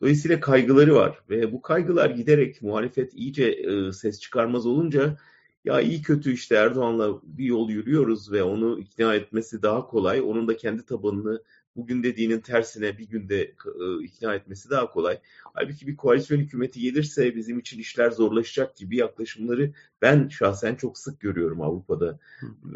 Dolayısıyla 0.00 0.40
kaygıları 0.40 0.94
var 0.94 1.18
ve 1.30 1.52
bu 1.52 1.62
kaygılar 1.62 2.10
giderek 2.10 2.62
muhalefet 2.62 3.14
iyice 3.14 3.44
e, 3.44 3.92
ses 3.92 4.20
çıkarmaz 4.20 4.66
olunca 4.66 5.16
ya 5.64 5.80
iyi 5.80 6.02
kötü 6.02 6.32
işte 6.32 6.54
Erdoğan'la 6.54 7.20
bir 7.22 7.44
yol 7.44 7.70
yürüyoruz 7.70 8.32
ve 8.32 8.42
onu 8.42 8.78
ikna 8.78 9.14
etmesi 9.14 9.62
daha 9.62 9.86
kolay. 9.86 10.20
Onun 10.20 10.48
da 10.48 10.56
kendi 10.56 10.84
tabanını 10.84 11.42
bugün 11.76 12.02
dediğinin 12.02 12.40
tersine 12.40 12.98
bir 12.98 13.08
günde 13.08 13.42
e, 13.42 14.04
ikna 14.04 14.34
etmesi 14.34 14.70
daha 14.70 14.90
kolay. 14.90 15.18
Halbuki 15.54 15.86
bir 15.86 15.96
koalisyon 15.96 16.38
hükümeti 16.38 16.80
gelirse 16.80 17.36
bizim 17.36 17.58
için 17.58 17.78
işler 17.78 18.10
zorlaşacak 18.10 18.76
gibi 18.76 18.96
yaklaşımları 18.96 19.72
ben 20.02 20.28
şahsen 20.28 20.74
çok 20.74 20.98
sık 20.98 21.20
görüyorum 21.20 21.62
Avrupa'da 21.62 22.18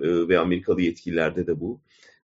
e, 0.03 0.29
ve 0.29 0.38
Amerikalı 0.38 0.83
yetkililerde 0.83 1.47
de 1.47 1.61
bu. 1.61 1.81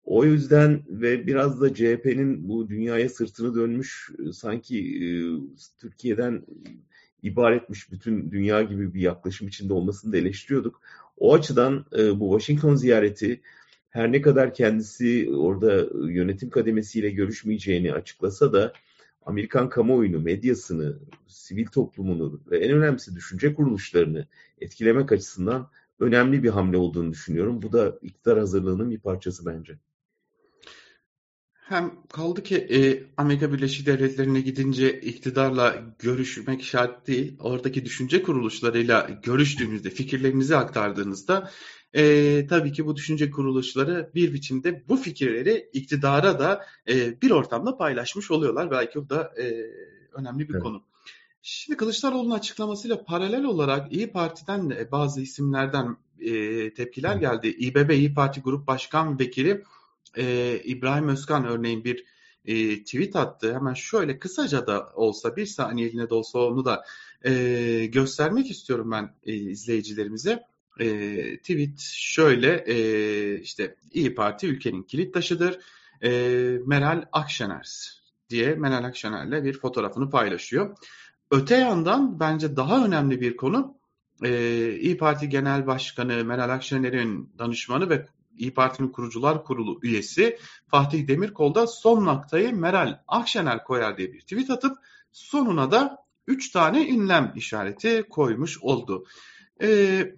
O 0.04 0.26
yüzden 0.26 0.84
ve 0.90 1.28
biraz 1.28 1.62
da 1.62 1.74
CHP'nin 1.74 2.50
bu 2.50 2.70
dünyaya 2.70 3.10
sırtını 3.10 3.56
dönmüş 3.56 4.10
e, 4.20 4.34
sanki 4.34 5.06
Türkiye'den 5.78 6.46
ibaretmiş 7.24 7.92
bütün 7.92 8.32
dünya 8.32 8.62
gibi 8.62 8.94
bir 8.94 9.02
yaklaşım 9.02 9.48
içinde 9.48 9.74
olmasını 9.74 10.14
da 10.14 10.18
eleştiriyorduk. 10.18 10.82
O 11.18 11.34
açıdan 11.34 11.86
bu 11.92 12.40
Washington 12.40 12.76
ziyareti 12.76 13.42
her 13.90 14.12
ne 14.12 14.22
kadar 14.22 14.54
kendisi 14.54 15.30
orada 15.36 15.88
yönetim 16.10 16.50
kademesiyle 16.50 17.10
görüşmeyeceğini 17.10 17.94
açıklasa 17.94 18.54
da 18.54 18.74
Amerikan 19.26 19.70
kamuoyunu, 19.70 20.20
medyasını, 20.20 21.00
sivil 21.28 21.66
toplumunu 21.66 22.42
ve 22.52 22.58
en 22.58 22.72
önemlisi 22.72 23.16
düşünce 23.16 23.54
kuruluşlarını 23.54 24.28
etkilemek 24.62 25.12
açısından 25.12 25.70
önemli 26.00 26.44
bir 26.44 26.50
hamle 26.50 26.78
olduğunu 26.78 27.12
düşünüyorum. 27.12 27.62
Bu 27.62 27.72
da 27.72 28.00
iktidar 28.02 28.40
hazırlığının 28.40 28.92
bir 28.92 29.00
parçası 29.00 29.46
bence. 29.46 29.78
Hem 31.70 31.92
kaldı 32.10 32.44
ki 32.44 32.56
e, 32.58 33.04
Amerika 33.18 33.54
Birleşik 33.54 33.86
Devletleri'ne 33.86 34.42
gidince 34.42 35.02
iktidarla 35.02 35.76
görüşmek 36.00 36.64
şart 36.64 37.08
değil. 37.08 37.38
Oradaki 37.40 37.86
düşünce 37.86 38.24
kuruluşlarıyla 38.24 39.10
görüştüğünüzde, 39.24 39.90
fikirlerinizi 39.90 40.58
aktardığınızda 40.58 41.52
e, 41.94 42.48
tabii 42.48 42.72
ki 42.72 42.86
bu 42.86 42.96
düşünce 42.96 43.32
kuruluşları 43.32 44.12
bir 44.16 44.34
biçimde 44.34 44.84
bu 44.88 44.98
fikirleri 44.98 45.70
iktidara 45.74 46.40
da 46.40 46.66
e, 46.90 47.22
bir 47.22 47.32
ortamda 47.32 47.78
paylaşmış 47.78 48.32
oluyorlar. 48.32 48.72
Belki 48.72 49.00
bu 49.00 49.10
da 49.10 49.34
e, 49.38 49.46
önemli 50.14 50.50
bir 50.50 50.54
evet. 50.54 50.64
konu. 50.64 50.84
Şimdi 51.42 51.78
Kılıçdaroğlu'nun 51.78 52.36
açıklamasıyla 52.36 53.04
paralel 53.04 53.44
olarak 53.44 53.94
İyi 53.94 54.12
Parti'den 54.12 54.70
de 54.70 54.92
bazı 54.92 55.22
isimlerden 55.22 55.98
e, 56.20 56.74
tepkiler 56.74 57.16
geldi. 57.16 57.48
İBB 57.48 57.92
İyi 57.92 58.14
Parti 58.14 58.42
Grup 58.42 58.68
Başkan 58.68 59.20
Vekili 59.20 59.64
e, 60.18 60.60
İbrahim 60.64 61.08
Özkan 61.08 61.46
örneğin 61.46 61.84
bir 61.84 62.06
e, 62.46 62.84
tweet 62.84 63.16
attı. 63.16 63.54
Hemen 63.54 63.74
şöyle 63.74 64.20
kısaca 64.20 64.68
da 64.68 64.92
olsa 64.96 65.36
bir 65.36 65.46
saniyeliğine 65.46 66.10
de 66.10 66.14
olsa 66.14 66.40
onu 66.40 66.66
da 66.66 66.84
e, 67.26 67.86
göstermek 67.86 68.52
istiyorum 68.52 68.92
ben 68.92 69.16
e, 69.24 69.34
izleyicilerimize 69.34 70.44
e, 70.80 70.88
tweet 71.38 71.80
şöyle 71.80 72.64
e, 72.68 73.40
işte 73.40 73.76
İyi 73.94 74.16
Parti 74.16 74.48
ülkenin 74.48 74.84
kilit 74.84 75.14
taşıdır. 75.14 75.60
E, 76.04 76.10
Meral 76.66 77.04
Akşener 77.12 77.98
diye 78.30 78.56
Meral 78.56 78.84
Akşener'le 78.84 79.44
bir 79.44 79.60
fotoğrafını 79.60 80.10
paylaşıyor. 80.10 80.78
Öte 81.32 81.56
yandan 81.56 82.20
bence 82.20 82.56
daha 82.56 82.86
önemli 82.86 83.22
bir 83.22 83.38
konu 83.38 83.78
e, 84.24 84.72
İyi 84.80 84.98
Parti 84.98 85.30
Genel 85.30 85.68
Başkanı 85.68 86.26
Meral 86.26 86.50
Akşener'in 86.50 87.34
danışmanı 87.40 87.90
ve 87.90 88.08
İyi 88.38 88.54
Parti'nin 88.54 88.90
kurucular 88.90 89.44
kurulu 89.44 89.80
üyesi 89.84 90.38
Fatih 90.68 91.08
Demirkol 91.08 91.56
da 91.56 91.68
son 91.68 92.06
noktayı 92.06 92.56
Meral 92.56 93.00
Akşener 93.08 93.64
koyar 93.64 93.98
diye 93.98 94.14
bir 94.14 94.22
tweet 94.22 94.50
atıp 94.50 94.78
sonuna 95.12 95.72
da 95.72 95.98
3 96.28 96.52
tane 96.52 96.90
ünlem 96.90 97.34
işareti 97.36 98.04
koymuş 98.10 98.58
oldu. 98.62 99.06
Ee, 99.62 100.12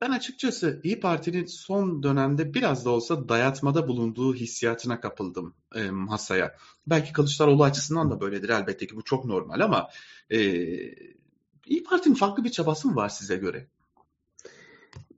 ben 0.00 0.10
açıkçası 0.10 0.80
İyi 0.84 1.00
Parti'nin 1.00 1.46
son 1.46 2.02
dönemde 2.02 2.54
biraz 2.54 2.84
da 2.84 2.90
olsa 2.90 3.28
dayatmada 3.28 3.88
bulunduğu 3.88 4.34
hissiyatına 4.34 5.00
kapıldım 5.00 5.54
e, 5.74 5.90
masaya. 5.90 6.56
Belki 6.86 7.12
Kılıçdaroğlu 7.12 7.64
açısından 7.64 8.10
da 8.10 8.20
böyledir 8.20 8.48
elbette 8.48 8.86
ki 8.86 8.96
bu 8.96 9.02
çok 9.02 9.24
normal 9.24 9.60
ama 9.60 9.88
e, 10.30 10.38
İyi 11.66 11.82
Parti'nin 11.84 12.14
farklı 12.14 12.44
bir 12.44 12.50
çabası 12.50 12.88
mı 12.88 12.96
var 12.96 13.08
size 13.08 13.36
göre? 13.36 13.66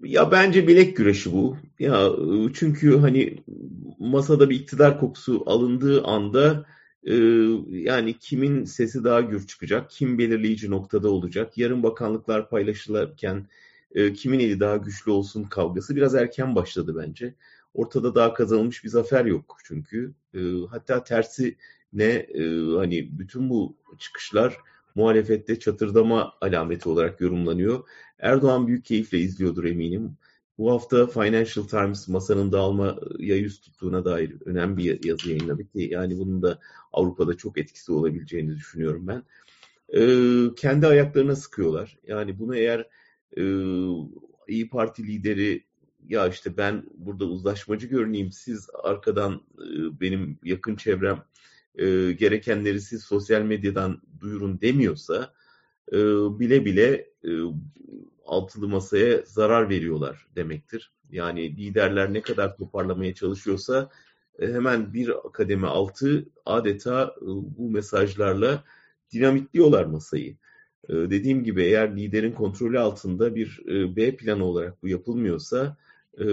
Ya 0.04 0.30
bence 0.30 0.68
bilek 0.68 0.96
güreşi 0.96 1.32
bu. 1.32 1.56
Ya 1.78 2.10
çünkü 2.54 2.98
hani 2.98 3.36
masada 3.98 4.50
bir 4.50 4.56
iktidar 4.56 5.00
kokusu 5.00 5.42
alındığı 5.46 6.04
anda 6.04 6.66
e, 7.04 7.14
yani 7.70 8.18
kimin 8.18 8.64
sesi 8.64 9.04
daha 9.04 9.20
gür 9.20 9.46
çıkacak, 9.46 9.90
kim 9.90 10.18
belirleyici 10.18 10.70
noktada 10.70 11.10
olacak, 11.10 11.58
yarın 11.58 11.82
bakanlıklar 11.82 12.48
paylaşılırken 12.50 13.46
e, 13.94 14.12
kimin 14.12 14.38
eli 14.40 14.60
daha 14.60 14.76
güçlü 14.76 15.10
olsun 15.10 15.44
kavgası 15.44 15.96
biraz 15.96 16.14
erken 16.14 16.54
başladı 16.54 16.94
bence. 17.02 17.34
Ortada 17.74 18.14
daha 18.14 18.34
kazanılmış 18.34 18.84
bir 18.84 18.88
zafer 18.88 19.24
yok 19.24 19.56
çünkü. 19.64 20.14
Hatta 20.70 21.04
tersi 21.04 21.56
ne 21.92 22.26
hani 22.76 23.18
bütün 23.18 23.50
bu 23.50 23.76
çıkışlar 23.98 24.56
muhalefette 24.94 25.58
çatırdama 25.58 26.32
alameti 26.40 26.88
olarak 26.88 27.20
yorumlanıyor. 27.20 27.88
Erdoğan 28.18 28.66
büyük 28.66 28.84
keyifle 28.84 29.18
izliyordur 29.18 29.64
eminim. 29.64 30.16
Bu 30.58 30.72
hafta 30.72 31.06
Financial 31.06 31.66
Times 31.66 32.08
masanın 32.08 32.52
dağılmaya 32.52 33.36
yüz 33.36 33.60
tuttuğuna 33.60 34.04
dair 34.04 34.34
önemli 34.44 34.76
bir 34.76 35.04
yazı 35.04 35.30
yayınladı 35.30 35.68
ki 35.68 35.88
yani 35.92 36.18
bunun 36.18 36.42
da 36.42 36.58
Avrupa'da 36.92 37.36
çok 37.36 37.58
etkisi 37.58 37.92
olabileceğini 37.92 38.56
düşünüyorum 38.56 39.06
ben. 39.06 39.22
Ee, 39.88 40.54
kendi 40.56 40.86
ayaklarına 40.86 41.36
sıkıyorlar. 41.36 41.98
Yani 42.06 42.38
bunu 42.38 42.56
eğer 42.56 42.88
e, 43.36 43.42
İyi 44.48 44.68
Parti 44.68 45.06
lideri 45.06 45.64
ya 46.08 46.28
işte 46.28 46.56
ben 46.56 46.84
burada 46.94 47.24
uzlaşmacı 47.24 47.86
görüneyim 47.86 48.32
siz 48.32 48.68
arkadan 48.82 49.34
e, 49.34 50.00
benim 50.00 50.38
yakın 50.44 50.76
çevrem 50.76 51.22
e, 51.78 52.12
gerekenleri 52.12 52.80
siz 52.80 53.02
sosyal 53.02 53.42
medyadan 53.42 54.02
duyurun 54.20 54.60
demiyorsa 54.60 55.32
e, 55.92 55.96
bile 56.38 56.64
bile 56.64 57.10
e, 57.24 57.30
altılı 58.26 58.68
masaya 58.68 59.22
zarar 59.26 59.68
veriyorlar 59.68 60.26
demektir. 60.36 60.92
Yani 61.10 61.56
liderler 61.56 62.12
ne 62.12 62.20
kadar 62.20 62.56
toparlamaya 62.56 63.14
çalışıyorsa 63.14 63.90
e, 64.38 64.46
hemen 64.46 64.94
bir 64.94 65.12
kademe 65.32 65.66
altı 65.66 66.26
adeta 66.46 67.14
e, 67.22 67.26
bu 67.26 67.70
mesajlarla 67.70 68.64
dinamitliyorlar 69.12 69.84
masayı. 69.84 70.36
Ee, 70.88 70.94
dediğim 70.94 71.44
gibi 71.44 71.62
eğer 71.62 71.96
liderin 71.96 72.32
kontrolü 72.32 72.78
altında 72.78 73.34
bir 73.34 73.62
e, 73.68 73.96
B 73.96 74.16
planı 74.16 74.44
olarak 74.44 74.82
bu 74.82 74.88
yapılmıyorsa 74.88 75.76
e, 76.18 76.26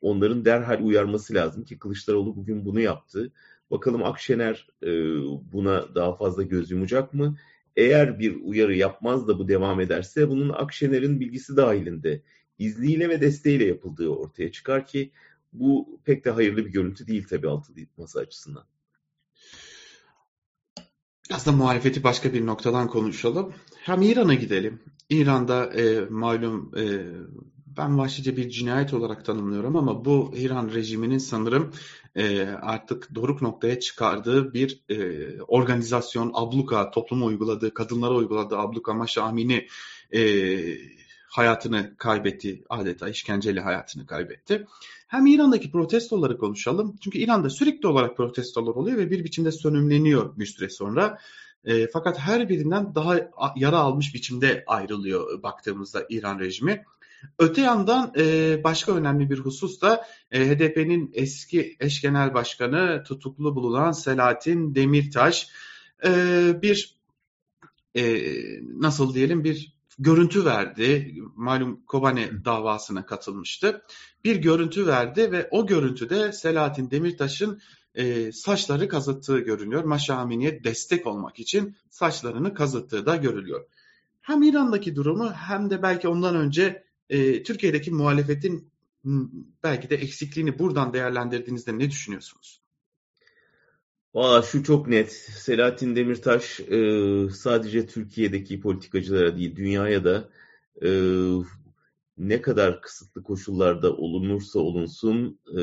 onların 0.00 0.44
derhal 0.44 0.82
uyarması 0.82 1.34
lazım 1.34 1.64
ki 1.64 1.78
Kılıçdaroğlu 1.78 2.36
bugün 2.36 2.64
bunu 2.64 2.80
yaptı. 2.80 3.32
Bakalım 3.72 4.04
Akşener 4.04 4.66
e, 4.82 4.90
buna 5.52 5.94
daha 5.94 6.16
fazla 6.16 6.42
göz 6.42 6.70
yumacak 6.70 7.14
mı? 7.14 7.36
Eğer 7.76 8.18
bir 8.18 8.36
uyarı 8.42 8.76
yapmaz 8.76 9.28
da 9.28 9.38
bu 9.38 9.48
devam 9.48 9.80
ederse 9.80 10.28
bunun 10.28 10.48
Akşener'in 10.48 11.20
bilgisi 11.20 11.56
dahilinde 11.56 12.22
izliyle 12.58 13.08
ve 13.08 13.20
desteğiyle 13.20 13.64
yapıldığı 13.64 14.08
ortaya 14.08 14.52
çıkar 14.52 14.86
ki 14.86 15.10
bu 15.52 16.00
pek 16.04 16.24
de 16.24 16.30
hayırlı 16.30 16.66
bir 16.66 16.70
görüntü 16.70 17.06
değil 17.06 17.26
tabii 17.30 17.48
altılı 17.48 17.76
masa 17.96 18.20
açısından. 18.20 18.64
Biraz 21.30 21.46
da 21.46 21.52
muhalefeti 21.52 22.04
başka 22.04 22.32
bir 22.32 22.46
noktadan 22.46 22.88
konuşalım. 22.88 23.54
Hem 23.76 24.02
İran'a 24.02 24.34
gidelim. 24.34 24.80
İran'da 25.10 25.64
e, 25.64 26.06
malum 26.10 26.72
e, 26.78 26.84
ben 27.76 27.98
vahşice 27.98 28.36
bir 28.36 28.50
cinayet 28.50 28.94
olarak 28.94 29.24
tanımlıyorum 29.24 29.76
ama 29.76 30.04
bu 30.04 30.32
İran 30.36 30.70
rejiminin 30.74 31.18
sanırım 31.18 31.72
e, 32.16 32.46
artık 32.62 33.14
doruk 33.14 33.42
noktaya 33.42 33.80
çıkardığı 33.80 34.54
bir 34.54 34.82
e, 34.88 35.42
organizasyon, 35.42 36.30
abluka, 36.34 36.90
topluma 36.90 37.26
uyguladığı, 37.26 37.74
kadınlara 37.74 38.14
uyguladığı 38.14 38.58
abluka 38.58 38.94
maşamini 38.94 39.66
e, 40.14 40.22
hayatını 41.28 41.96
kaybetti, 41.96 42.64
adeta 42.68 43.08
işkenceyle 43.08 43.60
hayatını 43.60 44.06
kaybetti. 44.06 44.66
Hem 45.08 45.26
İran'daki 45.26 45.70
protestoları 45.70 46.38
konuşalım. 46.38 46.96
Çünkü 47.00 47.18
İran'da 47.18 47.50
sürekli 47.50 47.88
olarak 47.88 48.16
protestolar 48.16 48.74
oluyor 48.74 48.98
ve 48.98 49.10
bir 49.10 49.24
biçimde 49.24 49.52
sönümleniyor 49.52 50.38
bir 50.38 50.46
süre 50.46 50.68
sonra. 50.68 51.18
E, 51.64 51.86
fakat 51.86 52.18
her 52.18 52.48
birinden 52.48 52.94
daha 52.94 53.16
yara 53.56 53.78
almış 53.78 54.14
biçimde 54.14 54.64
ayrılıyor 54.66 55.42
baktığımızda 55.42 56.06
İran 56.08 56.38
rejimi. 56.38 56.84
Öte 57.38 57.60
yandan 57.60 58.12
e, 58.18 58.64
başka 58.64 58.92
önemli 58.92 59.30
bir 59.30 59.38
husus 59.38 59.80
da 59.80 60.06
e, 60.30 60.48
HDP'nin 60.48 61.10
eski 61.14 61.76
eş 61.80 62.00
genel 62.00 62.34
başkanı 62.34 63.04
tutuklu 63.06 63.54
bulunan 63.54 63.92
Selahattin 63.92 64.74
Demirtaş 64.74 65.48
e, 66.04 66.10
bir 66.62 66.96
e, 67.94 68.22
nasıl 68.62 69.14
diyelim 69.14 69.44
bir 69.44 69.72
görüntü 69.98 70.44
verdi. 70.44 71.14
Malum 71.36 71.80
Kobane 71.86 72.44
davasına 72.44 73.06
katılmıştı. 73.06 73.82
Bir 74.24 74.36
görüntü 74.36 74.86
verdi 74.86 75.32
ve 75.32 75.48
o 75.50 75.66
görüntüde 75.66 76.32
Selahattin 76.32 76.90
Demirtaş'ın 76.90 77.60
e, 77.94 78.32
saçları 78.32 78.88
kazıttığı 78.88 79.38
görünüyor. 79.38 79.84
Maşa 79.84 80.16
Amini'ye 80.16 80.64
destek 80.64 81.06
olmak 81.06 81.38
için 81.38 81.76
saçlarını 81.90 82.54
kazıttığı 82.54 83.06
da 83.06 83.16
görülüyor. 83.16 83.66
Hem 84.20 84.42
İran'daki 84.42 84.96
durumu 84.96 85.32
hem 85.32 85.70
de 85.70 85.82
belki 85.82 86.08
ondan 86.08 86.36
önce 86.36 86.84
e, 87.12 87.42
Türkiye'deki 87.42 87.90
muhalefetin 87.90 88.72
belki 89.62 89.90
de 89.90 89.96
eksikliğini 89.96 90.58
buradan 90.58 90.92
değerlendirdiğinizde 90.92 91.78
ne 91.78 91.90
düşünüyorsunuz? 91.90 92.62
Valla 94.14 94.42
şu 94.42 94.62
çok 94.62 94.88
net. 94.88 95.12
Selahattin 95.12 95.96
Demirtaş 95.96 96.60
e, 96.60 97.28
sadece 97.34 97.86
Türkiye'deki 97.86 98.60
politikacılara 98.60 99.36
değil, 99.36 99.56
dünyaya 99.56 100.04
da 100.04 100.28
e, 100.82 100.90
ne 102.18 102.42
kadar 102.42 102.82
kısıtlı 102.82 103.22
koşullarda 103.22 103.96
olunursa 103.96 104.58
olunsun 104.58 105.38
e, 105.52 105.58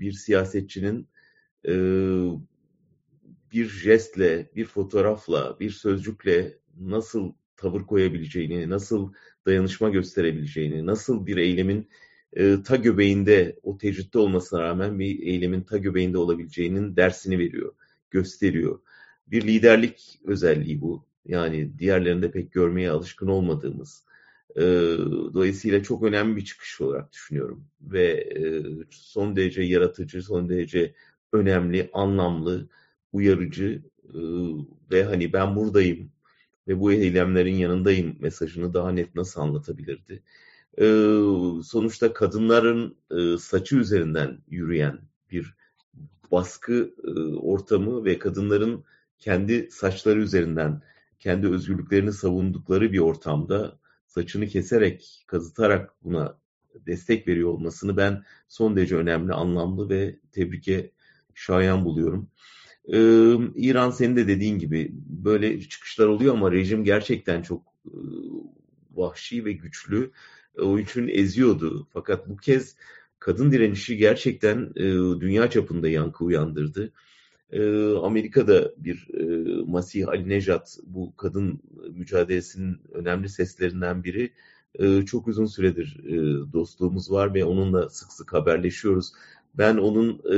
bir 0.00 0.12
siyasetçinin 0.12 1.08
e, 1.68 1.74
bir 3.52 3.68
jestle, 3.68 4.50
bir 4.56 4.64
fotoğrafla, 4.64 5.60
bir 5.60 5.70
sözcükle 5.70 6.58
nasıl 6.80 7.32
tavır 7.56 7.80
koyabileceğini, 7.80 8.70
nasıl 8.70 9.12
dayanışma 9.50 9.90
gösterebileceğini, 9.90 10.86
nasıl 10.86 11.26
bir 11.26 11.36
eylemin 11.36 11.88
e, 12.32 12.62
ta 12.62 12.76
göbeğinde, 12.76 13.56
o 13.62 13.78
tecritte 13.78 14.18
olmasına 14.18 14.62
rağmen 14.62 14.98
bir 14.98 15.22
eylemin 15.22 15.60
ta 15.60 15.78
göbeğinde 15.78 16.18
olabileceğinin 16.18 16.96
dersini 16.96 17.38
veriyor, 17.38 17.72
gösteriyor. 18.10 18.80
Bir 19.26 19.46
liderlik 19.46 20.20
özelliği 20.24 20.80
bu. 20.80 21.06
Yani 21.26 21.78
diğerlerinde 21.78 22.30
pek 22.30 22.52
görmeye 22.52 22.90
alışkın 22.90 23.26
olmadığımız. 23.26 24.04
E, 24.56 24.62
dolayısıyla 25.34 25.82
çok 25.82 26.02
önemli 26.02 26.36
bir 26.36 26.44
çıkış 26.44 26.80
olarak 26.80 27.12
düşünüyorum. 27.12 27.64
Ve 27.80 28.06
e, 28.12 28.62
son 28.90 29.36
derece 29.36 29.62
yaratıcı, 29.62 30.22
son 30.22 30.48
derece 30.48 30.94
önemli, 31.32 31.90
anlamlı, 31.92 32.68
uyarıcı 33.12 33.82
e, 34.04 34.18
ve 34.90 35.04
hani 35.04 35.32
ben 35.32 35.56
buradayım, 35.56 36.12
ve 36.70 36.80
bu 36.80 36.92
eylemlerin 36.92 37.54
yanındayım 37.54 38.16
mesajını 38.20 38.74
daha 38.74 38.90
net 38.92 39.14
nasıl 39.14 39.40
anlatabilirdi? 39.40 40.22
Ee, 40.78 40.84
sonuçta 41.64 42.12
kadınların 42.12 42.96
e, 43.10 43.38
saçı 43.38 43.76
üzerinden 43.76 44.38
yürüyen 44.48 45.00
bir 45.30 45.54
baskı 46.32 46.94
e, 47.04 47.10
ortamı 47.36 48.04
ve 48.04 48.18
kadınların 48.18 48.84
kendi 49.18 49.70
saçları 49.70 50.20
üzerinden 50.20 50.82
kendi 51.18 51.48
özgürlüklerini 51.48 52.12
savundukları 52.12 52.92
bir 52.92 52.98
ortamda 52.98 53.78
saçını 54.06 54.46
keserek, 54.46 55.24
kazıtarak 55.26 55.94
buna 56.04 56.38
destek 56.74 57.28
veriyor 57.28 57.48
olmasını 57.48 57.96
ben 57.96 58.24
son 58.48 58.76
derece 58.76 58.96
önemli, 58.96 59.32
anlamlı 59.32 59.88
ve 59.88 60.18
tebrike 60.32 60.90
şayan 61.34 61.84
buluyorum. 61.84 62.30
Ee, 62.92 63.34
İran 63.54 63.90
senin 63.90 64.16
de 64.16 64.28
dediğin 64.28 64.58
gibi 64.58 64.92
böyle 65.08 65.60
çıkışlar 65.60 66.06
oluyor 66.06 66.34
ama 66.34 66.52
rejim 66.52 66.84
gerçekten 66.84 67.42
çok 67.42 67.62
e, 67.86 67.96
vahşi 68.94 69.44
ve 69.44 69.52
güçlü. 69.52 70.10
O 70.58 70.78
için 70.78 71.08
eziyordu. 71.08 71.86
Fakat 71.92 72.28
bu 72.28 72.36
kez 72.36 72.76
kadın 73.18 73.52
direnişi 73.52 73.96
gerçekten 73.96 74.72
e, 74.76 74.84
dünya 75.20 75.50
çapında 75.50 75.88
yankı 75.88 76.24
uyandırdı. 76.24 76.92
E, 77.52 77.62
Amerika'da 77.94 78.72
bir 78.76 79.08
e, 79.14 79.24
Masih 79.66 80.08
Ali 80.08 80.28
Nejat 80.28 80.78
bu 80.86 81.16
kadın 81.16 81.60
mücadelesinin 81.92 82.78
önemli 82.92 83.28
seslerinden 83.28 84.04
biri. 84.04 84.32
E, 84.74 85.04
çok 85.04 85.28
uzun 85.28 85.46
süredir 85.46 86.00
e, 86.04 86.16
dostluğumuz 86.52 87.10
var 87.10 87.34
ve 87.34 87.44
onunla 87.44 87.88
sık 87.88 88.12
sık 88.12 88.32
haberleşiyoruz. 88.32 89.12
Ben 89.54 89.76
onun 89.76 90.20
e, 90.32 90.36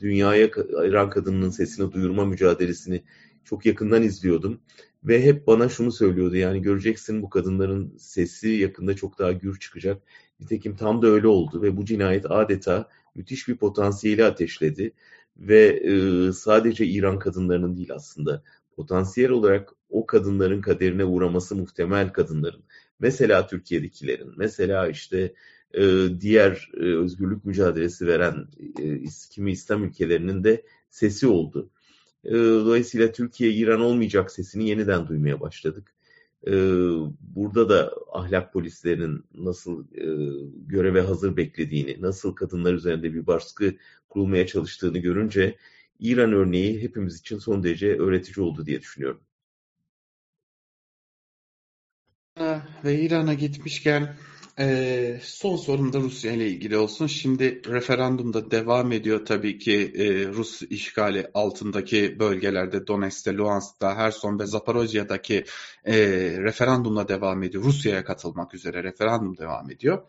dünyaya 0.00 0.46
İran 0.84 1.10
kadınının 1.10 1.50
sesini 1.50 1.92
duyurma 1.92 2.24
mücadelesini 2.24 3.02
çok 3.44 3.66
yakından 3.66 4.02
izliyordum. 4.02 4.60
Ve 5.04 5.22
hep 5.22 5.46
bana 5.46 5.68
şunu 5.68 5.92
söylüyordu 5.92 6.36
yani 6.36 6.62
göreceksin 6.62 7.22
bu 7.22 7.30
kadınların 7.30 7.96
sesi 7.98 8.48
yakında 8.48 8.96
çok 8.96 9.18
daha 9.18 9.32
gür 9.32 9.58
çıkacak. 9.58 10.02
Nitekim 10.40 10.76
tam 10.76 11.02
da 11.02 11.06
öyle 11.06 11.26
oldu 11.26 11.62
ve 11.62 11.76
bu 11.76 11.84
cinayet 11.84 12.30
adeta 12.30 12.88
müthiş 13.14 13.48
bir 13.48 13.56
potansiyeli 13.56 14.24
ateşledi. 14.24 14.92
Ve 15.36 15.66
e, 15.66 16.32
sadece 16.32 16.86
İran 16.86 17.18
kadınlarının 17.18 17.76
değil 17.76 17.94
aslında 17.94 18.42
potansiyel 18.76 19.30
olarak 19.30 19.72
o 19.88 20.06
kadınların 20.06 20.60
kaderine 20.60 21.04
uğraması 21.04 21.56
muhtemel 21.56 22.12
kadınların. 22.12 22.64
Mesela 23.00 23.46
Türkiye'dekilerin, 23.46 24.32
mesela 24.36 24.88
işte 24.88 25.34
e, 25.76 26.08
diğer 26.20 26.70
e, 26.74 26.80
özgürlük 26.80 27.44
mücadelesi 27.44 28.06
veren 28.06 28.46
e, 28.78 29.04
kimi 29.30 29.52
İslam 29.52 29.84
ülkelerinin 29.84 30.44
de 30.44 30.62
sesi 30.90 31.26
oldu. 31.26 31.70
Dolayısıyla 32.30 33.12
Türkiye 33.12 33.52
İran 33.52 33.80
olmayacak 33.80 34.30
sesini 34.30 34.68
yeniden 34.68 35.08
duymaya 35.08 35.40
başladık. 35.40 35.94
Burada 37.20 37.68
da 37.68 37.92
ahlak 38.12 38.52
polislerinin 38.52 39.24
nasıl 39.34 39.84
göreve 40.66 41.00
hazır 41.00 41.36
beklediğini, 41.36 41.96
nasıl 42.00 42.34
kadınlar 42.34 42.74
üzerinde 42.74 43.14
bir 43.14 43.26
baskı 43.26 43.74
kurulmaya 44.08 44.46
çalıştığını 44.46 44.98
görünce 44.98 45.56
İran 45.98 46.32
örneği 46.32 46.82
hepimiz 46.82 47.20
için 47.20 47.38
son 47.38 47.62
derece 47.62 47.96
öğretici 47.98 48.46
oldu 48.46 48.66
diye 48.66 48.80
düşünüyorum. 48.80 49.20
Ve 52.84 53.00
İran'a 53.00 53.34
gitmişken 53.34 54.16
ee, 54.58 55.20
son 55.22 55.56
sorum 55.56 55.92
da 55.92 56.00
Rusya 56.00 56.32
ile 56.32 56.48
ilgili 56.48 56.76
olsun. 56.76 57.06
Şimdi 57.06 57.62
referandumda 57.66 58.50
devam 58.50 58.92
ediyor 58.92 59.26
tabii 59.26 59.58
ki 59.58 59.92
e, 59.94 60.28
Rus 60.28 60.62
işgali 60.62 61.26
altındaki 61.34 62.18
bölgelerde 62.18 62.86
Donetsk'te, 62.86 63.34
Luhansk'ta, 63.34 63.96
Herson 63.96 64.38
ve 64.38 64.46
Zaporojya'daki 64.46 65.44
e, 65.84 65.96
referandumla 66.38 67.08
devam 67.08 67.42
ediyor. 67.42 67.64
Rusya'ya 67.64 68.04
katılmak 68.04 68.54
üzere 68.54 68.82
referandum 68.82 69.36
devam 69.36 69.70
ediyor. 69.70 70.02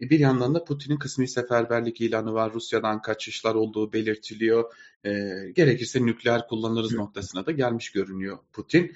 E, 0.00 0.10
bir 0.10 0.18
yandan 0.18 0.54
da 0.54 0.64
Putin'in 0.64 0.98
kısmi 0.98 1.28
seferberlik 1.28 2.00
ilanı 2.00 2.32
var. 2.32 2.52
Rusya'dan 2.52 3.02
kaçışlar 3.02 3.54
olduğu 3.54 3.92
belirtiliyor. 3.92 4.72
E, 5.04 5.10
gerekirse 5.56 6.06
nükleer 6.06 6.46
kullanırız 6.48 6.92
noktasına 6.92 7.46
da 7.46 7.50
gelmiş 7.50 7.92
görünüyor 7.92 8.38
Putin. 8.52 8.92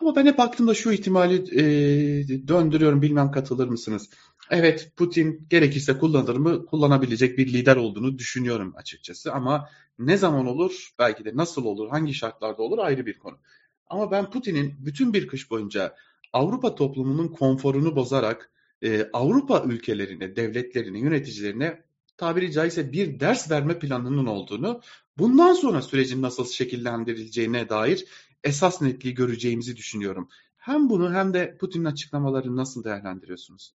Ama 0.00 0.16
ben 0.16 0.26
hep 0.26 0.40
aklımda 0.40 0.74
şu 0.74 0.92
ihtimali 0.92 1.34
e, 1.34 2.48
döndürüyorum. 2.48 3.02
Bilmem 3.02 3.30
katılır 3.30 3.68
mısınız? 3.68 4.10
Evet 4.50 4.92
Putin 4.96 5.46
gerekirse 5.50 5.98
kullanır 5.98 6.36
mı? 6.36 6.66
Kullanabilecek 6.66 7.38
bir 7.38 7.52
lider 7.52 7.76
olduğunu 7.76 8.18
düşünüyorum 8.18 8.72
açıkçası. 8.76 9.32
Ama 9.32 9.68
ne 9.98 10.16
zaman 10.16 10.46
olur? 10.46 10.90
Belki 10.98 11.24
de 11.24 11.36
nasıl 11.36 11.64
olur? 11.64 11.88
Hangi 11.90 12.14
şartlarda 12.14 12.62
olur? 12.62 12.78
Ayrı 12.78 13.06
bir 13.06 13.18
konu. 13.18 13.38
Ama 13.86 14.10
ben 14.10 14.30
Putin'in 14.30 14.74
bütün 14.78 15.12
bir 15.12 15.26
kış 15.26 15.50
boyunca 15.50 15.96
Avrupa 16.32 16.74
toplumunun 16.74 17.28
konforunu 17.28 17.96
bozarak 17.96 18.50
e, 18.82 19.10
Avrupa 19.12 19.64
ülkelerine, 19.66 20.36
devletlerine, 20.36 20.98
yöneticilerine 20.98 21.82
tabiri 22.16 22.52
caizse 22.52 22.92
bir 22.92 23.20
ders 23.20 23.50
verme 23.50 23.78
planının 23.78 24.26
olduğunu, 24.26 24.80
bundan 25.18 25.52
sonra 25.52 25.82
sürecin 25.82 26.22
nasıl 26.22 26.46
şekillendirileceğine 26.46 27.68
dair 27.68 28.04
esas 28.44 28.82
netliği 28.82 29.14
göreceğimizi 29.14 29.76
düşünüyorum. 29.76 30.28
Hem 30.56 30.90
bunu 30.90 31.14
hem 31.14 31.34
de 31.34 31.56
Putin'in 31.60 31.84
açıklamalarını 31.84 32.56
nasıl 32.56 32.84
değerlendiriyorsunuz? 32.84 33.74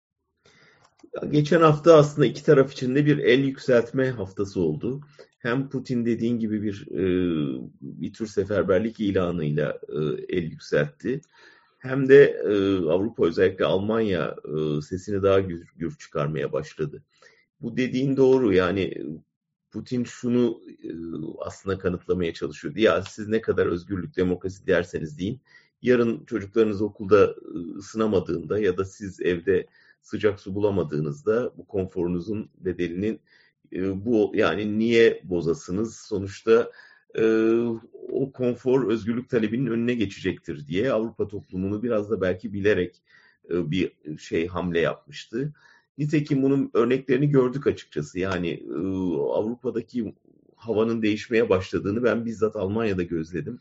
Geçen 1.30 1.60
hafta 1.60 1.96
aslında 1.96 2.26
iki 2.26 2.44
taraf 2.44 2.72
için 2.72 2.94
de 2.94 3.06
bir 3.06 3.18
el 3.18 3.44
yükseltme 3.44 4.10
haftası 4.10 4.60
oldu. 4.60 5.00
Hem 5.38 5.68
Putin 5.68 6.06
dediğin 6.06 6.38
gibi 6.38 6.62
bir 6.62 6.86
e, 6.90 7.04
bir 7.80 8.12
tür 8.12 8.26
seferberlik 8.26 9.00
ilanıyla 9.00 9.80
e, 9.88 9.98
el 10.36 10.44
yükseltti. 10.44 11.20
Hem 11.78 12.08
de 12.08 12.24
e, 12.24 12.76
Avrupa 12.76 13.26
özellikle 13.26 13.64
Almanya 13.64 14.36
sesini 14.88 15.22
daha 15.22 15.40
gür, 15.40 15.68
gür 15.76 15.98
çıkarmaya 15.98 16.52
başladı. 16.52 17.02
Bu 17.60 17.76
dediğin 17.76 18.16
doğru 18.16 18.52
yani 18.52 18.94
Putin 19.70 20.04
şunu 20.04 20.60
aslında 21.38 21.78
kanıtlamaya 21.78 22.34
çalışıyordu. 22.34 22.78
Ya 22.78 23.02
siz 23.02 23.28
ne 23.28 23.40
kadar 23.40 23.66
özgürlük, 23.66 24.16
demokrasi 24.16 24.66
derseniz 24.66 25.18
deyin. 25.18 25.40
Yarın 25.82 26.24
çocuklarınız 26.24 26.82
okulda 26.82 27.34
ısınamadığında 27.76 28.58
ya 28.58 28.76
da 28.76 28.84
siz 28.84 29.20
evde 29.20 29.66
sıcak 30.04 30.40
su 30.40 30.54
bulamadığınızda 30.54 31.52
bu 31.56 31.66
konforunuzun 31.66 32.50
bedelinin 32.56 33.20
e, 33.72 34.04
bu 34.06 34.32
yani 34.34 34.78
niye 34.78 35.20
bozasınız? 35.24 35.96
Sonuçta 35.96 36.70
o 38.12 38.32
konfor 38.32 38.90
özgürlük 38.90 39.30
talebinin 39.30 39.66
önüne 39.66 39.94
geçecektir 39.94 40.66
diye 40.66 40.92
Avrupa 40.92 41.28
toplumunu 41.28 41.82
biraz 41.82 42.10
da 42.10 42.20
belki 42.20 42.52
bilerek 42.52 43.02
bir 43.50 43.92
şey 44.18 44.46
hamle 44.46 44.80
yapmıştı. 44.80 45.54
Nitekim 45.98 46.42
bunun 46.42 46.70
örneklerini 46.74 47.28
gördük 47.28 47.66
açıkçası. 47.66 48.18
Yani 48.18 48.62
Avrupa'daki 49.30 50.14
havanın 50.56 51.02
değişmeye 51.02 51.48
başladığını 51.48 52.04
ben 52.04 52.26
bizzat 52.26 52.56
Almanya'da 52.56 53.02
gözledim. 53.02 53.60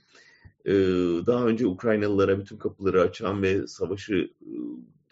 Daha 1.25 1.45
önce 1.45 1.67
Ukraynalılara 1.67 2.39
bütün 2.39 2.57
kapıları 2.57 3.01
açan 3.01 3.41
ve 3.41 3.67
savaşı 3.67 4.31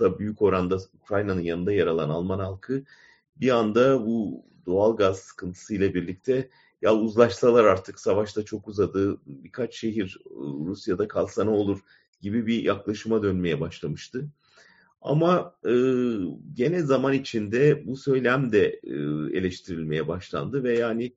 da 0.01 0.19
büyük 0.19 0.41
oranda 0.41 0.77
Ukrayna'nın 1.01 1.41
yanında 1.41 1.71
yer 1.71 1.87
alan 1.87 2.09
Alman 2.09 2.39
halkı 2.39 2.83
bir 3.35 3.49
anda 3.49 4.05
bu 4.05 4.45
doğal 4.65 4.97
gaz 4.97 5.19
sıkıntısıyla 5.19 5.93
birlikte 5.93 6.49
ya 6.81 6.95
uzlaşsalar 6.95 7.65
artık 7.65 7.99
savaşta 7.99 8.45
çok 8.45 8.67
uzadı 8.67 9.17
birkaç 9.25 9.75
şehir 9.75 10.19
Rusya'da 10.65 11.07
kalsa 11.07 11.43
ne 11.43 11.49
olur 11.49 11.79
gibi 12.21 12.47
bir 12.47 12.63
yaklaşıma 12.63 13.23
dönmeye 13.23 13.59
başlamıştı. 13.59 14.29
Ama 15.01 15.55
e, 15.65 15.73
gene 16.53 16.81
zaman 16.81 17.13
içinde 17.13 17.87
bu 17.87 17.97
söylem 17.97 18.51
de 18.51 18.65
e, 18.83 18.93
eleştirilmeye 19.37 20.07
başlandı 20.07 20.63
ve 20.63 20.77
yani 20.77 21.13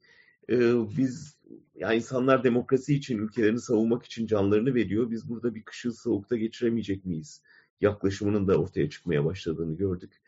e, 0.51 0.59
biz 0.99 1.37
yani 1.75 1.97
insanlar 1.97 2.45
demokrasi 2.45 2.95
için 2.95 3.19
ülkelerini 3.19 3.61
savunmak 3.61 4.05
için 4.05 4.27
canlarını 4.27 4.75
veriyor. 4.75 5.11
Biz 5.11 5.29
burada 5.29 5.55
bir 5.55 5.63
kışı 5.63 5.93
soğukta 5.93 6.37
geçiremeyecek 6.37 7.05
miyiz? 7.05 7.43
Yaklaşımının 7.81 8.49
da 8.49 8.59
ortaya 8.59 8.91
çıkmaya 8.91 9.25
başladığını 9.25 9.77
gördük. 9.77 10.21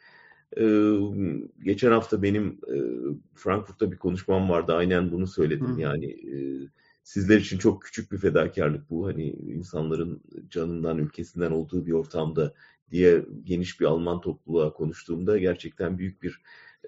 Ee, 0.59 0.92
geçen 1.64 1.90
hafta 1.90 2.22
benim 2.22 2.47
e, 2.49 2.76
Frankfurt'ta 3.34 3.92
bir 3.92 3.97
konuşmam 3.97 4.51
vardı. 4.51 4.74
Aynen 4.74 5.12
bunu 5.12 5.26
söyledim. 5.26 5.76
Hı. 5.76 5.80
Yani 5.80 6.07
e, 6.07 6.36
sizler 7.03 7.38
için 7.38 7.59
çok 7.59 7.82
küçük 7.82 8.12
bir 8.12 8.18
fedakarlık 8.18 8.90
bu. 8.90 9.07
Hani 9.07 9.30
insanların 9.30 10.20
canından, 10.51 10.99
ülkesinden 10.99 11.51
olduğu 11.51 11.86
bir 11.86 11.92
ortamda 11.92 12.55
diye 12.90 13.24
geniş 13.44 13.80
bir 13.80 13.84
Alman 13.84 14.20
topluluğa 14.20 14.72
konuştuğumda 14.72 15.38
gerçekten 15.38 15.99
büyük 15.99 16.22
bir 16.22 16.40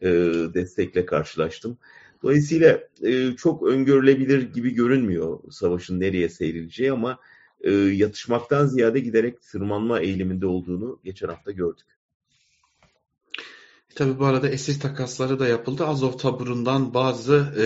e, 0.02 0.08
destekle 0.54 1.06
karşılaştım. 1.06 1.78
Dolayısıyla 2.22 2.80
e, 3.02 3.36
çok 3.36 3.62
öngörülebilir 3.62 4.52
gibi 4.52 4.74
görünmüyor 4.74 5.38
savaşın 5.50 6.00
nereye 6.00 6.28
seyrileceği 6.28 6.92
ama 6.92 7.18
e, 7.60 7.72
yatışmaktan 7.72 8.66
ziyade 8.66 9.00
giderek 9.00 9.42
tırmanma 9.42 10.00
eğiliminde 10.00 10.46
olduğunu 10.46 11.00
geçen 11.04 11.28
hafta 11.28 11.50
gördük. 11.50 11.86
Tabi 13.94 14.18
bu 14.18 14.24
arada 14.24 14.48
esir 14.48 14.80
takasları 14.80 15.38
da 15.38 15.48
yapıldı. 15.48 15.86
Azov 15.86 16.12
taburundan 16.12 16.94
bazı 16.94 17.34
e, 17.34 17.64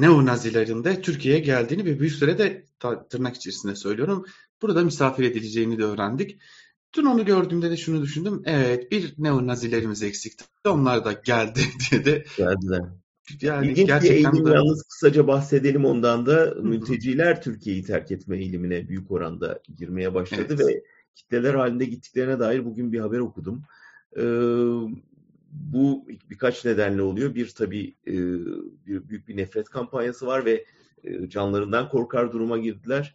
neonazilerin 0.00 0.84
de 0.84 1.02
Türkiye'ye 1.02 1.40
geldiğini 1.40 1.84
ve 1.84 2.00
bir 2.00 2.10
süre 2.10 2.38
de 2.38 2.64
tırnak 3.10 3.36
içerisinde 3.36 3.74
söylüyorum 3.74 4.24
burada 4.62 4.84
misafir 4.84 5.24
edileceğini 5.24 5.78
de 5.78 5.84
öğrendik. 5.84 6.40
Dün 6.96 7.04
onu 7.04 7.24
gördüğümde 7.24 7.70
de 7.70 7.76
şunu 7.76 8.02
düşündüm. 8.02 8.42
Evet 8.44 8.92
bir 8.92 9.14
neonazilerimiz 9.18 10.02
eksikti. 10.02 10.44
Onlar 10.66 11.04
da 11.04 11.12
geldi 11.12 11.60
diye 11.90 12.04
de. 12.04 12.24
Geldiler. 12.36 12.82
Yani 13.40 13.66
İlginç 13.66 13.86
gerçekten 13.86 14.32
bir 14.32 14.38
eğilim 14.38 14.46
de... 14.46 14.50
yalnız 14.50 14.82
kısaca 14.82 15.26
bahsedelim 15.26 15.84
ondan 15.84 16.26
da. 16.26 16.32
Hı-hı. 16.32 16.62
Mülteciler 16.62 17.42
Türkiye'yi 17.42 17.84
terk 17.84 18.10
etme 18.10 18.38
eğilimine 18.38 18.88
büyük 18.88 19.10
oranda 19.10 19.60
girmeye 19.76 20.14
başladı 20.14 20.46
evet. 20.48 20.68
ve 20.68 20.82
kitleler 21.14 21.54
halinde 21.54 21.84
gittiklerine 21.84 22.38
dair 22.38 22.64
bugün 22.64 22.92
bir 22.92 23.00
haber 23.00 23.18
okudum. 23.18 23.62
Ee, 24.16 24.22
bu 25.52 26.06
birkaç 26.30 26.64
nedenle 26.64 27.02
oluyor. 27.02 27.34
Bir 27.34 27.48
tabii 27.48 27.94
e, 28.06 28.14
bir 28.86 29.08
büyük 29.08 29.28
bir 29.28 29.36
nefret 29.36 29.68
kampanyası 29.68 30.26
var 30.26 30.44
ve 30.44 30.64
e, 31.04 31.28
canlarından 31.28 31.88
korkar 31.88 32.32
duruma 32.32 32.58
girdiler. 32.58 33.14